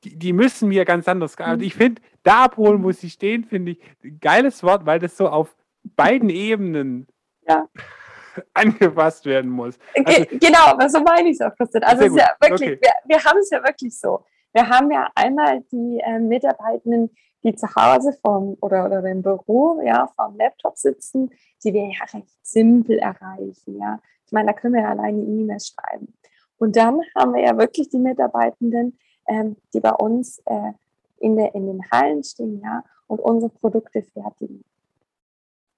die, 0.04 0.16
die 0.18 0.34
müssen 0.34 0.72
wir 0.72 0.84
ganz 0.84 1.08
anders. 1.08 1.38
Mhm. 1.38 1.62
Ich 1.62 1.76
finde, 1.76 2.02
da 2.24 2.46
abholen, 2.46 2.84
wo 2.84 2.92
sie 2.92 3.12
stehen, 3.12 3.44
finde 3.44 3.74
ich 3.74 3.80
ein 4.04 4.20
geiles 4.20 4.64
Wort, 4.64 4.88
weil 4.88 5.00
das 5.00 5.16
so 5.16 5.30
auf 5.30 5.56
beiden 5.96 6.32
Ebenen 6.32 7.08
ja. 7.48 7.68
angepasst 8.56 9.28
werden 9.28 9.52
muss. 9.52 9.78
Also, 9.94 10.26
genau, 10.40 10.88
so 10.88 11.02
meine 11.02 11.30
ich 11.30 11.40
es 11.40 11.42
auch, 11.42 11.56
Christian. 11.56 11.84
Also 11.84 12.06
es 12.06 12.12
ist 12.14 12.18
ja 12.18 12.30
wirklich, 12.42 12.72
okay. 12.72 12.80
wir, 12.82 12.92
wir 13.16 13.24
haben 13.24 13.38
es 13.38 13.52
ja 13.52 13.64
wirklich 13.64 13.96
so. 13.98 14.26
Wir 14.54 14.68
haben 14.68 14.90
ja 14.92 15.08
einmal 15.14 15.62
die 15.72 16.02
äh, 16.04 16.18
Mitarbeitenden, 16.18 17.12
die 17.48 17.56
zu 17.56 17.68
Hause 17.76 18.14
vom 18.22 18.58
oder, 18.62 18.86
oder 18.86 19.04
im 19.06 19.22
Büro, 19.22 19.82
ja, 19.82 20.08
vom 20.16 20.38
Laptop 20.38 20.78
sitzen, 20.78 21.32
die 21.64 21.74
wir 21.74 21.84
ja 21.84 22.04
recht 22.14 22.36
simpel 22.44 23.00
erreichen, 23.00 23.80
ja. 23.80 24.00
Ich 24.26 24.34
meine, 24.34 24.48
da 24.48 24.54
können 24.54 24.74
wir 24.74 24.82
ja 24.82 24.90
alleine 24.90 25.22
E-Mails 25.22 25.68
schreiben. 25.68 26.14
Und 26.58 26.76
dann 26.76 27.00
haben 27.16 27.34
wir 27.34 27.42
ja 27.42 27.58
wirklich 27.58 27.90
die 27.90 28.00
Mitarbeitenden, 28.00 28.98
ähm, 29.28 29.56
die 29.74 29.80
bei 29.80 29.94
uns 29.94 30.40
äh, 30.46 30.74
in, 31.20 31.38
der, 31.38 31.56
in 31.56 31.68
den 31.68 31.82
Hallen 31.92 32.24
stehen, 32.24 32.62
ja, 32.62 32.84
und 33.08 33.20
unsere 33.20 33.50
Produkte 33.50 34.02
fertigen. 34.02 34.64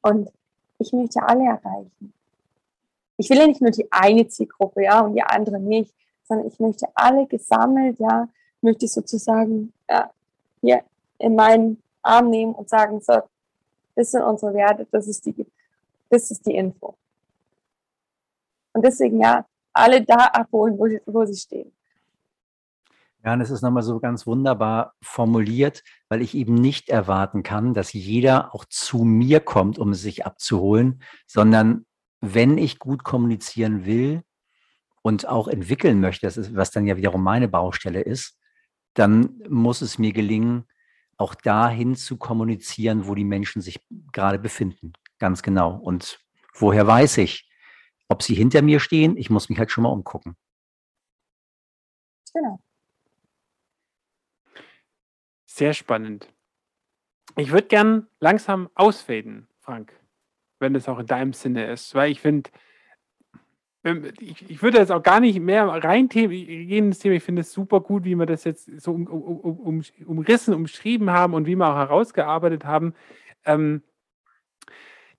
Und 0.01 0.31
ich 0.79 0.91
möchte 0.93 1.21
alle 1.21 1.45
erreichen. 1.45 2.13
Ich 3.17 3.29
will 3.29 3.37
ja 3.37 3.47
nicht 3.47 3.61
nur 3.61 3.71
die 3.71 3.91
eine 3.91 4.27
Zielgruppe, 4.27 4.83
ja, 4.83 5.01
und 5.01 5.13
die 5.13 5.23
andere 5.23 5.59
nicht, 5.59 5.93
sondern 6.23 6.47
ich 6.47 6.59
möchte 6.59 6.87
alle 6.95 7.27
gesammelt, 7.27 7.99
ja, 7.99 8.27
möchte 8.61 8.85
ich 8.85 8.91
sozusagen, 8.91 9.73
ja, 9.89 10.09
hier 10.61 10.83
in 11.19 11.35
meinen 11.35 11.81
Arm 12.01 12.29
nehmen 12.29 12.53
und 12.53 12.69
sagen, 12.69 12.99
so, 13.01 13.21
das 13.95 14.11
sind 14.11 14.23
unsere 14.23 14.53
Werte, 14.53 14.87
das 14.91 15.07
ist 15.07 15.25
die, 15.25 15.45
das 16.09 16.31
ist 16.31 16.45
die 16.45 16.55
Info. 16.55 16.97
Und 18.73 18.85
deswegen, 18.85 19.21
ja, 19.21 19.45
alle 19.73 20.03
da 20.03 20.25
abholen, 20.27 20.77
wo, 20.77 20.87
wo 21.05 21.25
sie 21.25 21.39
stehen. 21.39 21.71
Ja, 23.23 23.33
und 23.33 23.41
es 23.41 23.49
ist 23.49 23.61
nochmal 23.61 23.83
so 23.83 23.99
ganz 23.99 24.25
wunderbar 24.25 24.93
formuliert, 25.01 25.83
weil 26.07 26.21
ich 26.21 26.35
eben 26.35 26.55
nicht 26.55 26.89
erwarten 26.89 27.43
kann, 27.43 27.73
dass 27.73 27.91
jeder 27.91 28.55
auch 28.55 28.63
zu 28.65 28.99
mir 28.99 29.41
kommt, 29.41 29.77
um 29.77 29.93
sich 29.93 30.25
abzuholen, 30.25 31.01
sondern 31.27 31.85
wenn 32.21 32.57
ich 32.57 32.79
gut 32.79 33.03
kommunizieren 33.03 33.85
will 33.85 34.23
und 35.01 35.27
auch 35.27 35.49
entwickeln 35.49 35.99
möchte, 35.99 36.27
das 36.27 36.37
ist, 36.37 36.55
was 36.55 36.71
dann 36.71 36.87
ja 36.87 36.95
wiederum 36.95 37.21
meine 37.21 37.49
Baustelle 37.49 38.01
ist, 38.01 38.37
dann 38.93 39.41
muss 39.49 39.81
es 39.81 39.97
mir 39.97 40.13
gelingen, 40.13 40.65
auch 41.19 41.35
dahin 41.35 41.95
zu 41.95 42.17
kommunizieren, 42.17 43.07
wo 43.07 43.13
die 43.13 43.25
Menschen 43.25 43.61
sich 43.61 43.79
gerade 44.13 44.39
befinden. 44.39 44.93
Ganz 45.19 45.43
genau. 45.43 45.75
Und 45.75 46.25
woher 46.53 46.87
weiß 46.87 47.17
ich, 47.17 47.51
ob 48.07 48.23
sie 48.23 48.33
hinter 48.33 48.61
mir 48.61 48.79
stehen? 48.79 49.17
Ich 49.17 49.29
muss 49.29 49.49
mich 49.49 49.59
halt 49.59 49.69
schon 49.69 49.83
mal 49.83 49.91
umgucken. 49.91 50.35
Genau. 52.33 52.59
Sehr 55.45 55.73
spannend. 55.73 56.33
Ich 57.35 57.51
würde 57.51 57.67
gern 57.67 58.07
langsam 58.19 58.69
ausfaden, 58.75 59.49
Frank, 59.59 59.93
wenn 60.59 60.73
das 60.73 60.87
auch 60.87 60.99
in 60.99 61.05
deinem 61.05 61.33
Sinne 61.33 61.69
ist, 61.69 61.93
weil 61.95 62.11
ich 62.11 62.21
finde, 62.21 62.49
ich, 63.83 64.49
ich, 64.49 64.61
würde 64.61 64.77
jetzt 64.77 64.91
auch 64.91 65.01
gar 65.01 65.21
nicht 65.21 65.39
mehr 65.39 65.65
reingehen 65.65 66.31
ins 66.31 66.99
Thema. 66.99 67.15
Ich 67.15 67.23
finde 67.23 67.41
es 67.41 67.53
super 67.53 67.79
gut, 67.79 68.03
wie 68.03 68.15
wir 68.15 68.25
das 68.25 68.43
jetzt 68.43 68.69
so 68.81 68.91
um, 68.91 69.07
um, 69.07 69.57
um, 69.59 69.83
umrissen, 70.05 70.53
umschrieben 70.53 71.11
haben 71.11 71.33
und 71.33 71.45
wie 71.45 71.55
wir 71.55 71.69
auch 71.69 71.77
herausgearbeitet 71.77 72.65
haben, 72.65 72.93
ähm, 73.45 73.81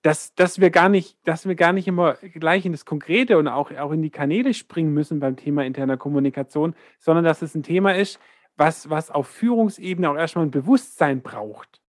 dass, 0.03 0.35
dass, 0.35 0.59
wir 0.59 0.69
gar 0.69 0.89
nicht, 0.89 1.17
dass 1.25 1.47
wir 1.47 1.55
gar 1.55 1.73
nicht 1.73 1.87
immer 1.87 2.15
gleich 2.15 2.65
in 2.65 2.71
das 2.71 2.85
Konkrete 2.85 3.37
und 3.37 3.47
auch, 3.47 3.71
auch 3.71 3.91
in 3.91 4.01
die 4.01 4.09
Kanäle 4.09 4.53
springen 4.53 4.93
müssen 4.93 5.19
beim 5.19 5.37
Thema 5.37 5.65
interner 5.65 5.97
Kommunikation, 5.97 6.75
sondern 6.99 7.25
dass 7.25 7.41
es 7.41 7.55
ein 7.55 7.63
Thema 7.63 7.95
ist, 7.95 8.19
was, 8.57 8.89
was 8.89 9.09
auf 9.09 9.27
Führungsebene 9.27 10.09
auch 10.09 10.15
erstmal 10.15 10.45
ein 10.45 10.51
Bewusstsein 10.51 11.21
braucht. 11.21 11.81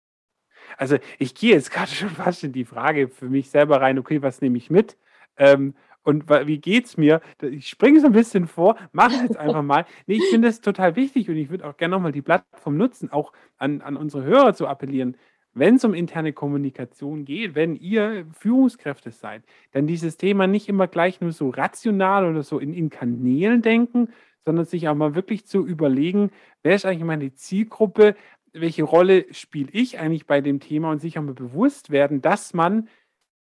Also 0.77 0.97
ich 1.19 1.35
gehe 1.35 1.53
jetzt 1.53 1.71
gerade 1.71 1.91
schon 1.91 2.09
fast 2.09 2.43
in 2.43 2.51
die 2.51 2.65
Frage 2.65 3.09
für 3.09 3.29
mich 3.29 3.49
selber 3.49 3.81
rein, 3.81 3.99
okay, 3.99 4.23
was 4.23 4.41
nehme 4.41 4.57
ich 4.57 4.71
mit? 4.71 4.97
Ähm, 5.37 5.75
und 6.03 6.29
wie 6.29 6.59
geht 6.59 6.85
es 6.85 6.97
mir? 6.97 7.21
Ich 7.41 7.69
springe 7.69 7.99
so 7.99 8.07
ein 8.07 8.13
bisschen 8.13 8.47
vor, 8.47 8.75
mache 8.91 9.15
es 9.15 9.21
jetzt 9.21 9.37
einfach 9.37 9.63
mal. 9.63 9.85
Nee, 10.05 10.15
ich 10.15 10.29
finde 10.29 10.49
es 10.49 10.61
total 10.61 10.95
wichtig 10.95 11.29
und 11.29 11.37
ich 11.37 11.49
würde 11.49 11.65
auch 11.65 11.77
gerne 11.77 11.95
nochmal 11.95 12.11
die 12.11 12.21
Plattform 12.21 12.77
nutzen, 12.77 13.11
auch 13.11 13.31
an, 13.57 13.81
an 13.81 13.95
unsere 13.95 14.23
Hörer 14.23 14.53
zu 14.53 14.67
appellieren. 14.67 15.17
Wenn 15.55 15.75
es 15.75 15.85
um 15.85 15.93
interne 15.93 16.33
Kommunikation 16.33 17.25
geht, 17.25 17.53
wenn 17.53 17.75
ihr 17.75 18.25
Führungskräfte 18.31 19.11
seid, 19.11 19.43
dann 19.71 19.85
dieses 19.85 20.17
Thema 20.17 20.47
nicht 20.47 20.67
immer 20.67 20.87
gleich 20.87 21.21
nur 21.21 21.31
so 21.31 21.49
rational 21.49 22.25
oder 22.25 22.41
so 22.41 22.57
in, 22.57 22.73
in 22.73 22.89
Kanälen 22.89 23.61
denken, 23.61 24.09
sondern 24.43 24.65
sich 24.65 24.87
auch 24.87 24.95
mal 24.95 25.15
wirklich 25.15 25.45
zu 25.45 25.65
überlegen, 25.65 26.31
wer 26.63 26.75
ist 26.75 26.85
eigentlich 26.85 27.03
meine 27.03 27.33
Zielgruppe, 27.33 28.15
welche 28.51 28.83
Rolle 28.83 29.25
spiele 29.31 29.69
ich 29.71 29.99
eigentlich 29.99 30.25
bei 30.25 30.41
dem 30.41 30.59
Thema 30.59 30.91
und 30.91 30.99
sich 30.99 31.17
auch 31.17 31.23
mal 31.23 31.33
bewusst 31.33 31.91
werden, 31.91 32.21
dass 32.21 32.53
man 32.53 32.89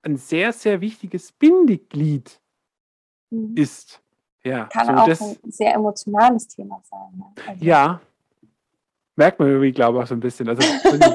ein 0.03 0.17
sehr, 0.17 0.53
sehr 0.53 0.81
wichtiges 0.81 1.33
Bindeglied 1.33 2.41
mhm. 3.31 3.57
ist. 3.57 4.01
Ja, 4.45 4.65
Kann 4.67 4.87
so 4.87 4.93
auch 4.93 5.07
das, 5.07 5.21
ein 5.21 5.51
sehr 5.51 5.75
emotionales 5.75 6.49
Thema 6.49 6.81
sein. 6.85 7.17
Ne? 7.17 7.25
Also 7.47 7.65
ja, 7.65 8.01
merkt 9.19 9.39
man 9.41 9.49
irgendwie, 9.49 9.73
glaube 9.73 9.99
ich, 9.99 10.05
auch 10.05 10.07
so 10.07 10.15
ein 10.15 10.21
bisschen. 10.21 10.49
Also 10.49 10.63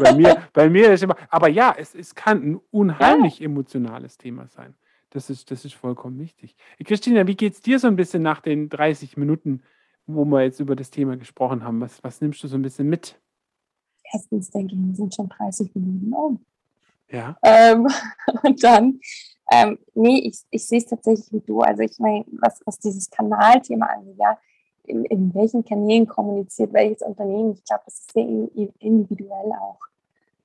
bei 0.04 0.14
mir, 0.14 0.44
bei 0.54 0.70
mir 0.70 0.92
ist 0.92 1.04
immer, 1.04 1.16
aber 1.30 1.48
ja, 1.48 1.74
es, 1.76 1.96
es 1.96 2.14
kann 2.14 2.44
ein 2.44 2.62
unheimlich 2.70 3.40
ja. 3.40 3.46
emotionales 3.46 4.18
Thema 4.18 4.48
sein. 4.48 4.76
Das 5.10 5.30
ist, 5.30 5.50
das 5.52 5.64
ist 5.64 5.76
vollkommen 5.76 6.20
wichtig. 6.20 6.56
Christina, 6.84 7.26
wie 7.28 7.36
geht 7.36 7.54
es 7.54 7.62
dir 7.62 7.80
so 7.80 7.88
ein 7.88 7.96
bisschen 7.96 8.22
nach 8.22 8.42
den 8.42 8.68
30 8.68 9.16
Minuten, 9.16 9.62
wo 10.06 10.26
wir 10.26 10.44
jetzt 10.44 10.60
über 10.60 10.76
das 10.76 10.90
Thema 10.90 11.18
gesprochen 11.18 11.64
haben? 11.64 11.80
Was, 11.82 12.04
was 12.04 12.20
nimmst 12.20 12.44
du 12.44 12.48
so 12.48 12.58
ein 12.58 12.62
bisschen 12.62 12.90
mit? 12.90 13.20
Erstens 14.12 14.50
denke 14.52 14.76
ich, 14.76 14.82
wir 14.82 14.96
sind 14.96 15.16
schon 15.16 15.30
30 15.30 15.74
Minuten 15.76 16.14
um. 16.14 16.46
Ja. 17.10 17.38
Ähm, 17.44 17.88
und 18.44 18.64
dann, 18.64 19.00
ähm, 19.52 19.78
nee, 19.94 20.20
ich, 20.20 20.40
ich 20.52 20.66
sehe 20.66 20.80
es 20.80 20.86
tatsächlich 20.86 21.32
wie 21.32 21.42
du. 21.42 21.62
Also 21.62 21.84
ich 21.84 22.00
meine, 22.00 22.26
was, 22.42 22.62
was 22.66 22.80
dieses 22.80 23.10
Kanalthema 23.10 23.88
angeht, 23.88 24.16
ja, 24.18 24.38
in, 24.86 25.06
in 25.06 25.34
welchen 25.34 25.64
Kanälen 25.64 26.08
kommuniziert 26.08 26.74
welches 26.74 27.02
Unternehmen, 27.02 27.54
ich 27.54 27.64
glaube, 27.64 27.84
das 27.86 28.00
ist 28.00 28.12
sehr 28.14 28.26
individuell 28.80 29.52
auch. 29.54 29.80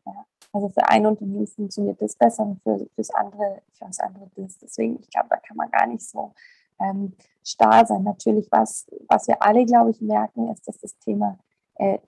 Ja. 0.06 0.24
Also 0.52 0.68
für 0.68 0.88
ein 0.88 1.06
Unternehmen 1.06 1.46
funktioniert 1.46 2.00
das 2.00 2.16
besser 2.16 2.44
und 2.44 2.62
für, 2.62 2.86
fürs 2.94 3.10
andere, 3.10 3.62
für 3.72 3.84
das 3.86 4.00
andere 4.00 4.30
das. 4.36 4.58
Deswegen, 4.58 4.98
ich 5.00 5.10
glaube, 5.10 5.28
da 5.30 5.36
kann 5.36 5.56
man 5.56 5.70
gar 5.70 5.86
nicht 5.86 6.08
so 6.08 6.32
ähm, 6.80 7.14
starr 7.44 7.84
sein. 7.86 8.04
Natürlich, 8.04 8.50
was, 8.50 8.86
was 9.08 9.26
wir 9.28 9.42
alle, 9.42 9.64
glaube 9.66 9.90
ich, 9.90 10.00
merken, 10.00 10.50
ist, 10.50 10.66
dass 10.68 10.78
das 10.78 10.96
Thema 10.98 11.38
äh, 11.74 11.98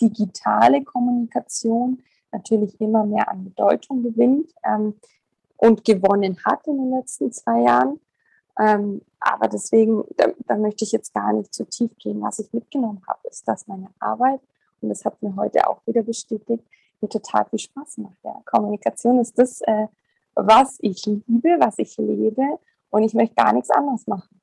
digitale 0.00 0.82
Kommunikation 0.84 2.02
natürlich 2.30 2.80
immer 2.80 3.04
mehr 3.04 3.28
an 3.28 3.44
Bedeutung 3.44 4.02
gewinnt 4.02 4.52
ähm, 4.64 4.94
und 5.62 5.84
gewonnen 5.84 6.36
hat 6.44 6.66
in 6.66 6.76
den 6.76 6.90
letzten 6.90 7.30
zwei 7.32 7.60
Jahren. 7.62 8.00
Ähm, 8.58 9.00
aber 9.20 9.46
deswegen, 9.46 10.02
da, 10.16 10.26
da, 10.46 10.56
möchte 10.56 10.84
ich 10.84 10.90
jetzt 10.90 11.14
gar 11.14 11.32
nicht 11.32 11.54
zu 11.54 11.64
tief 11.64 11.96
gehen. 11.98 12.20
Was 12.20 12.40
ich 12.40 12.52
mitgenommen 12.52 13.00
habe, 13.06 13.20
ist, 13.28 13.46
dass 13.46 13.68
meine 13.68 13.88
Arbeit, 14.00 14.40
und 14.80 14.88
das 14.88 15.04
hat 15.04 15.22
mir 15.22 15.34
heute 15.36 15.66
auch 15.68 15.80
wieder 15.86 16.02
bestätigt, 16.02 16.64
mir 17.00 17.08
total 17.08 17.44
viel 17.46 17.60
Spaß 17.60 17.98
macht. 17.98 18.18
Ja. 18.24 18.42
Kommunikation 18.44 19.20
ist 19.20 19.38
das, 19.38 19.60
äh, 19.62 19.86
was 20.34 20.78
ich 20.80 21.06
liebe, 21.06 21.56
was 21.60 21.78
ich 21.78 21.96
lebe 21.96 22.58
und 22.90 23.04
ich 23.04 23.14
möchte 23.14 23.36
gar 23.36 23.52
nichts 23.52 23.70
anderes 23.70 24.06
machen. 24.08 24.40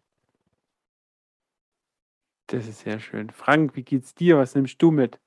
Das 2.47 2.65
ist 2.65 2.79
sehr 2.79 2.99
schön. 2.99 3.29
Frank, 3.29 3.75
wie 3.75 3.83
geht's 3.83 4.15
dir? 4.15 4.37
Was 4.37 4.55
nimmst 4.55 4.81
du 4.81 4.89
mit? 4.89 5.19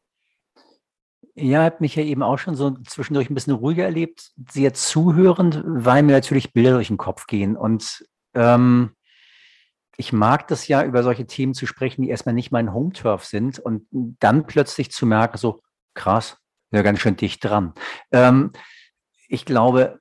Ja, 1.35 1.62
habe 1.62 1.76
mich 1.80 1.97
ja 1.97 2.03
eben 2.03 2.22
auch 2.22 2.39
schon 2.39 2.55
so 2.55 2.72
zwischendurch 2.87 3.30
ein 3.30 3.35
bisschen 3.35 3.55
ruhiger 3.55 3.85
erlebt, 3.85 4.33
sehr 4.51 4.74
zuhörend, 4.74 5.62
weil 5.64 6.03
mir 6.03 6.12
natürlich 6.12 6.53
Bilder 6.53 6.72
durch 6.72 6.89
den 6.89 6.99
Kopf 6.99 7.26
gehen. 7.26 7.57
Und 7.57 8.05
ähm, 8.35 8.95
ich 9.97 10.12
mag 10.12 10.47
das 10.49 10.68
ja, 10.68 10.85
über 10.85 11.03
solche 11.03 11.26
Themen 11.26 11.55
zu 11.55 11.66
sprechen, 11.66 12.03
die 12.03 12.11
erstmal 12.11 12.35
nicht 12.35 12.53
mein 12.53 12.74
Home-Turf 12.74 13.24
sind 13.24 13.59
und 13.59 13.87
dann 13.91 14.47
plötzlich 14.47 14.91
zu 14.91 15.07
merken, 15.07 15.39
so 15.39 15.62
krass, 15.95 16.37
ja 16.70 16.83
ganz 16.83 17.01
schön 17.01 17.16
dicht 17.16 17.43
dran. 17.43 17.72
Ähm, 18.11 18.53
ich 19.28 19.47
glaube, 19.47 20.01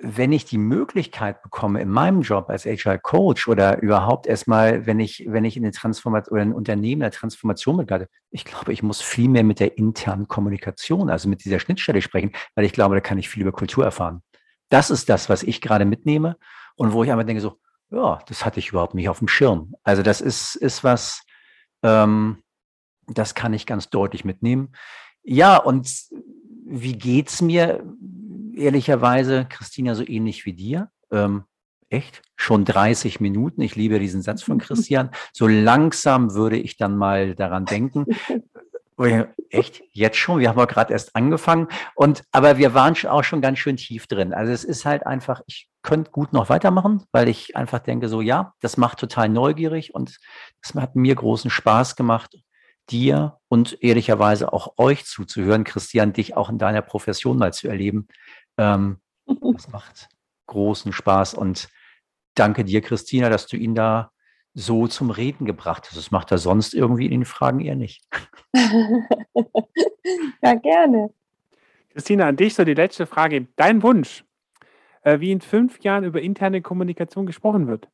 wenn 0.00 0.32
ich 0.32 0.44
die 0.44 0.58
Möglichkeit 0.58 1.42
bekomme, 1.42 1.80
in 1.80 1.88
meinem 1.88 2.22
Job 2.22 2.48
als 2.48 2.64
HR 2.64 2.98
Coach 2.98 3.48
oder 3.48 3.80
überhaupt 3.82 4.26
erstmal, 4.26 4.86
wenn 4.86 5.00
ich, 5.00 5.24
wenn 5.28 5.44
ich 5.44 5.56
in 5.56 5.64
eine 5.64 5.72
Transformation 5.72 6.32
oder 6.32 6.42
ein 6.42 6.52
Unternehmen 6.52 7.00
der 7.00 7.10
Transformation 7.10 7.76
begleite, 7.76 8.08
ich 8.30 8.44
glaube, 8.44 8.72
ich 8.72 8.82
muss 8.82 9.00
viel 9.00 9.28
mehr 9.28 9.44
mit 9.44 9.60
der 9.60 9.76
internen 9.78 10.28
Kommunikation, 10.28 11.10
also 11.10 11.28
mit 11.28 11.44
dieser 11.44 11.58
Schnittstelle 11.58 12.02
sprechen, 12.02 12.32
weil 12.54 12.64
ich 12.64 12.72
glaube, 12.72 12.94
da 12.94 13.00
kann 13.00 13.18
ich 13.18 13.28
viel 13.28 13.42
über 13.42 13.52
Kultur 13.52 13.84
erfahren. 13.84 14.22
Das 14.68 14.90
ist 14.90 15.08
das, 15.08 15.28
was 15.28 15.42
ich 15.42 15.60
gerade 15.60 15.84
mitnehme 15.84 16.36
und 16.76 16.92
wo 16.92 17.02
ich 17.02 17.10
einmal 17.10 17.26
denke 17.26 17.40
so, 17.40 17.58
ja, 17.90 18.20
das 18.26 18.44
hatte 18.44 18.60
ich 18.60 18.68
überhaupt 18.68 18.94
nicht 18.94 19.08
auf 19.08 19.18
dem 19.18 19.28
Schirm. 19.28 19.74
Also 19.82 20.02
das 20.02 20.20
ist, 20.20 20.54
ist 20.56 20.84
was, 20.84 21.22
ähm, 21.82 22.42
das 23.06 23.34
kann 23.34 23.54
ich 23.54 23.66
ganz 23.66 23.88
deutlich 23.88 24.24
mitnehmen. 24.24 24.72
Ja, 25.22 25.56
und 25.56 25.90
wie 26.66 26.96
geht's 26.96 27.40
mir? 27.40 27.82
Ehrlicherweise, 28.58 29.46
Christina, 29.48 29.94
so 29.94 30.06
ähnlich 30.06 30.44
wie 30.44 30.52
dir. 30.52 30.90
Ähm, 31.10 31.44
echt? 31.88 32.22
Schon 32.36 32.64
30 32.64 33.20
Minuten. 33.20 33.62
Ich 33.62 33.76
liebe 33.76 33.98
diesen 33.98 34.22
Satz 34.22 34.42
von 34.42 34.58
Christian. 34.58 35.10
So 35.32 35.46
langsam 35.46 36.34
würde 36.34 36.58
ich 36.58 36.76
dann 36.76 36.96
mal 36.96 37.34
daran 37.34 37.64
denken. 37.64 38.06
Echt? 39.50 39.82
Jetzt 39.92 40.16
schon? 40.16 40.40
Wir 40.40 40.48
haben 40.48 40.58
ja 40.58 40.64
gerade 40.64 40.92
erst 40.92 41.14
angefangen. 41.14 41.68
Und, 41.94 42.24
aber 42.32 42.58
wir 42.58 42.74
waren 42.74 42.96
auch 43.06 43.22
schon 43.22 43.40
ganz 43.40 43.60
schön 43.60 43.76
tief 43.76 44.08
drin. 44.08 44.34
Also 44.34 44.52
es 44.52 44.64
ist 44.64 44.84
halt 44.84 45.06
einfach, 45.06 45.40
ich 45.46 45.68
könnte 45.82 46.10
gut 46.10 46.32
noch 46.32 46.48
weitermachen, 46.48 47.04
weil 47.12 47.28
ich 47.28 47.56
einfach 47.56 47.78
denke 47.78 48.08
so, 48.08 48.20
ja, 48.20 48.54
das 48.60 48.76
macht 48.76 48.98
total 48.98 49.28
neugierig 49.28 49.94
und 49.94 50.18
das 50.62 50.74
hat 50.74 50.96
mir 50.96 51.14
großen 51.14 51.50
Spaß 51.50 51.94
gemacht, 51.94 52.36
dir 52.90 53.38
und 53.48 53.82
ehrlicherweise 53.82 54.52
auch 54.52 54.74
euch 54.78 55.04
zuzuhören, 55.04 55.64
Christian, 55.64 56.12
dich 56.12 56.36
auch 56.36 56.50
in 56.50 56.58
deiner 56.58 56.82
Profession 56.82 57.38
mal 57.38 57.52
zu 57.52 57.68
erleben. 57.68 58.08
Ähm, 58.58 58.98
das 59.26 59.68
macht 59.68 60.08
großen 60.46 60.92
Spaß 60.92 61.34
und 61.34 61.68
danke 62.34 62.64
dir, 62.64 62.80
Christina, 62.80 63.28
dass 63.28 63.46
du 63.46 63.56
ihn 63.56 63.74
da 63.74 64.10
so 64.54 64.88
zum 64.88 65.10
Reden 65.10 65.44
gebracht 65.46 65.86
hast. 65.86 65.96
Das 65.96 66.10
macht 66.10 66.32
er 66.32 66.38
sonst 66.38 66.74
irgendwie 66.74 67.06
in 67.06 67.12
den 67.12 67.24
Fragen 67.24 67.60
eher 67.60 67.76
nicht. 67.76 68.04
ja, 70.42 70.54
gerne. 70.54 71.12
Christina, 71.90 72.28
an 72.28 72.36
dich 72.36 72.54
so 72.54 72.64
die 72.64 72.74
letzte 72.74 73.06
Frage. 73.06 73.46
Dein 73.56 73.82
Wunsch, 73.82 74.24
äh, 75.02 75.20
wie 75.20 75.32
in 75.32 75.40
fünf 75.40 75.80
Jahren 75.80 76.04
über 76.04 76.20
interne 76.20 76.60
Kommunikation 76.60 77.26
gesprochen 77.26 77.66
wird? 77.68 77.88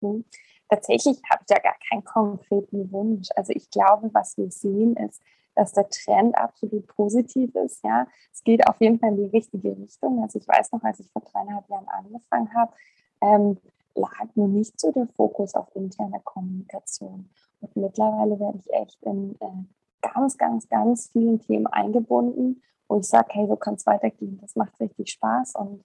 Hm. 0.00 0.24
Tatsächlich 0.68 1.16
habe 1.30 1.42
ich 1.48 1.50
ja 1.50 1.62
gar 1.62 1.76
keinen 1.88 2.04
konkreten 2.04 2.92
Wunsch. 2.92 3.28
Also 3.34 3.52
ich 3.54 3.70
glaube, 3.70 4.10
was 4.12 4.36
wir 4.36 4.50
sehen 4.50 4.96
ist, 4.96 5.22
dass 5.58 5.72
der 5.72 5.88
Trend 5.88 6.38
absolut 6.38 6.86
positiv 6.86 7.52
ist. 7.56 7.82
Ja, 7.82 8.06
es 8.32 8.44
geht 8.44 8.64
auf 8.68 8.80
jeden 8.80 9.00
Fall 9.00 9.10
in 9.10 9.16
die 9.16 9.36
richtige 9.36 9.76
Richtung. 9.76 10.22
Also 10.22 10.38
ich 10.38 10.46
weiß 10.46 10.70
noch, 10.70 10.84
als 10.84 11.00
ich 11.00 11.10
vor 11.10 11.22
dreieinhalb 11.22 11.68
Jahren 11.68 11.88
angefangen 11.88 12.54
habe, 12.54 12.72
ähm, 13.20 13.58
lag 13.96 14.28
nur 14.36 14.46
nicht 14.46 14.78
so 14.78 14.92
der 14.92 15.08
Fokus 15.08 15.56
auf 15.56 15.66
interne 15.74 16.20
Kommunikation. 16.22 17.28
Und 17.60 17.76
mittlerweile 17.76 18.38
werde 18.38 18.58
ich 18.58 18.72
echt 18.72 19.02
in 19.02 19.34
äh, 19.40 19.64
ganz, 20.00 20.38
ganz, 20.38 20.68
ganz 20.68 21.08
vielen 21.10 21.40
Themen 21.40 21.66
eingebunden, 21.66 22.62
wo 22.86 23.00
ich 23.00 23.08
sage, 23.08 23.30
hey, 23.32 23.48
so 23.48 23.56
kann 23.56 23.74
es 23.74 23.84
weitergehen. 23.84 24.38
Das 24.40 24.54
macht 24.54 24.78
richtig 24.78 25.10
Spaß 25.10 25.56
und 25.56 25.82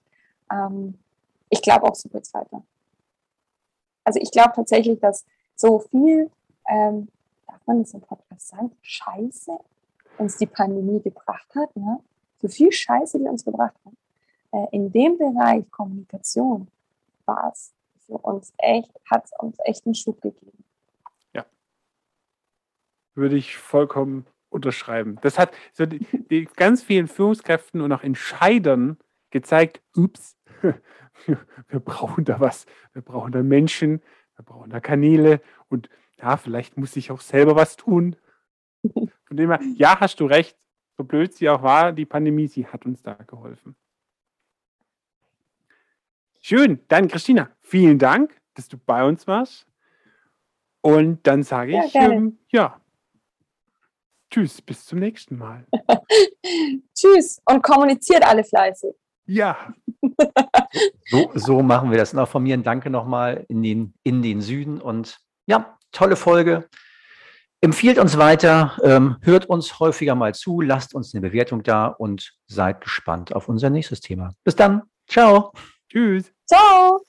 ähm, 0.52 0.98
ich 1.48 1.62
glaube 1.62 1.86
auch, 1.86 1.96
so 1.96 2.12
wird 2.12 2.24
es 2.24 2.32
weiter. 2.32 2.62
Also 4.04 4.20
ich 4.20 4.30
glaube 4.30 4.52
tatsächlich, 4.54 5.00
dass 5.00 5.26
so 5.56 5.80
viel 5.80 6.30
ähm, 6.68 7.08
darf 7.46 7.66
man 7.66 7.80
das 7.80 7.94
im 7.94 8.00
Podcast 8.00 8.48
sagen, 8.48 8.72
Scheiße 8.82 9.58
uns 10.18 10.36
die 10.36 10.46
Pandemie 10.46 11.00
gebracht 11.00 11.54
hat, 11.54 11.74
ne? 11.76 12.00
so 12.38 12.48
viel 12.48 12.72
Scheiße, 12.72 13.18
die 13.18 13.24
uns 13.24 13.44
gebracht 13.44 13.74
hat, 13.84 13.92
äh, 14.52 14.66
in 14.72 14.92
dem 14.92 15.18
Bereich 15.18 15.70
Kommunikation 15.70 16.68
war 17.26 17.50
es 17.52 17.72
für 18.06 18.18
uns 18.18 18.52
echt, 18.58 18.92
hat 19.10 19.24
es 19.24 19.32
uns 19.38 19.56
echt 19.64 19.86
einen 19.86 19.94
Schub 19.94 20.20
gegeben. 20.20 20.64
Ja. 21.32 21.46
Würde 23.14 23.36
ich 23.36 23.56
vollkommen 23.56 24.26
unterschreiben. 24.50 25.18
Das 25.22 25.38
hat 25.38 25.52
so 25.72 25.86
die, 25.86 26.06
die 26.30 26.44
ganz 26.44 26.82
vielen 26.82 27.08
Führungskräften 27.08 27.80
und 27.80 27.92
auch 27.92 28.02
Entscheidern 28.02 28.98
gezeigt, 29.30 29.82
ups, 29.96 30.36
wir 31.68 31.80
brauchen 31.80 32.24
da 32.24 32.40
was, 32.40 32.66
wir 32.92 33.02
brauchen 33.02 33.32
da 33.32 33.42
Menschen, 33.42 34.00
wir 34.36 34.44
brauchen 34.44 34.70
da 34.70 34.80
Kanäle 34.80 35.40
und 35.68 35.88
ja, 36.18 36.36
vielleicht 36.36 36.76
muss 36.76 36.96
ich 36.96 37.10
auch 37.10 37.20
selber 37.20 37.56
was 37.56 37.76
tun. 37.76 38.16
Von 38.82 39.36
dem 39.36 39.50
her, 39.50 39.60
ja, 39.76 39.98
hast 40.00 40.20
du 40.20 40.26
recht. 40.26 40.56
So 40.96 41.04
blöd 41.04 41.34
sie 41.34 41.48
auch 41.48 41.62
war, 41.62 41.92
die 41.92 42.06
Pandemie, 42.06 42.46
sie 42.46 42.66
hat 42.66 42.86
uns 42.86 43.02
da 43.02 43.14
geholfen. 43.14 43.74
Schön, 46.40 46.80
dann 46.88 47.08
Christina, 47.08 47.50
vielen 47.62 47.98
Dank, 47.98 48.40
dass 48.54 48.68
du 48.68 48.76
bei 48.76 49.04
uns 49.04 49.26
warst. 49.26 49.66
Und 50.82 51.26
dann 51.26 51.42
sage 51.42 51.72
ja, 51.72 51.84
ich, 51.86 51.94
ähm, 51.94 52.38
ja, 52.50 52.78
tschüss, 54.30 54.60
bis 54.60 54.84
zum 54.84 54.98
nächsten 54.98 55.38
Mal. 55.38 55.66
tschüss 56.94 57.40
und 57.46 57.62
kommuniziert 57.62 58.26
alle 58.26 58.44
fleißig. 58.44 58.94
Ja. 59.26 59.72
so, 61.06 61.30
so 61.34 61.62
machen 61.62 61.90
wir 61.90 61.98
das. 61.98 62.12
Und 62.12 62.18
auch 62.18 62.28
von 62.28 62.42
mir 62.42 62.54
ein 62.54 62.62
Danke 62.62 62.90
nochmal 62.90 63.46
in 63.48 63.62
den, 63.62 63.94
in 64.02 64.22
den 64.22 64.40
Süden 64.40 64.80
und 64.80 65.18
ja, 65.46 65.78
tolle 65.94 66.16
Folge. 66.16 66.68
Empfiehlt 67.62 67.98
uns 67.98 68.18
weiter, 68.18 68.76
ähm, 68.82 69.16
hört 69.22 69.46
uns 69.46 69.80
häufiger 69.80 70.14
mal 70.14 70.34
zu, 70.34 70.60
lasst 70.60 70.94
uns 70.94 71.14
eine 71.14 71.22
Bewertung 71.22 71.62
da 71.62 71.86
und 71.86 72.34
seid 72.46 72.82
gespannt 72.82 73.34
auf 73.34 73.48
unser 73.48 73.70
nächstes 73.70 74.00
Thema. 74.02 74.34
Bis 74.44 74.54
dann. 74.54 74.82
Ciao. 75.08 75.50
Tschüss. 75.90 76.30
Ciao. 76.46 77.00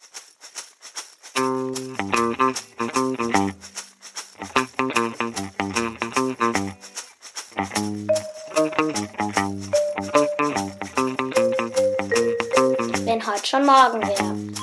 Wenn 13.03 13.27
heute 13.27 13.45
schon 13.45 13.65
morgen 13.65 14.01
wäre. 14.07 14.55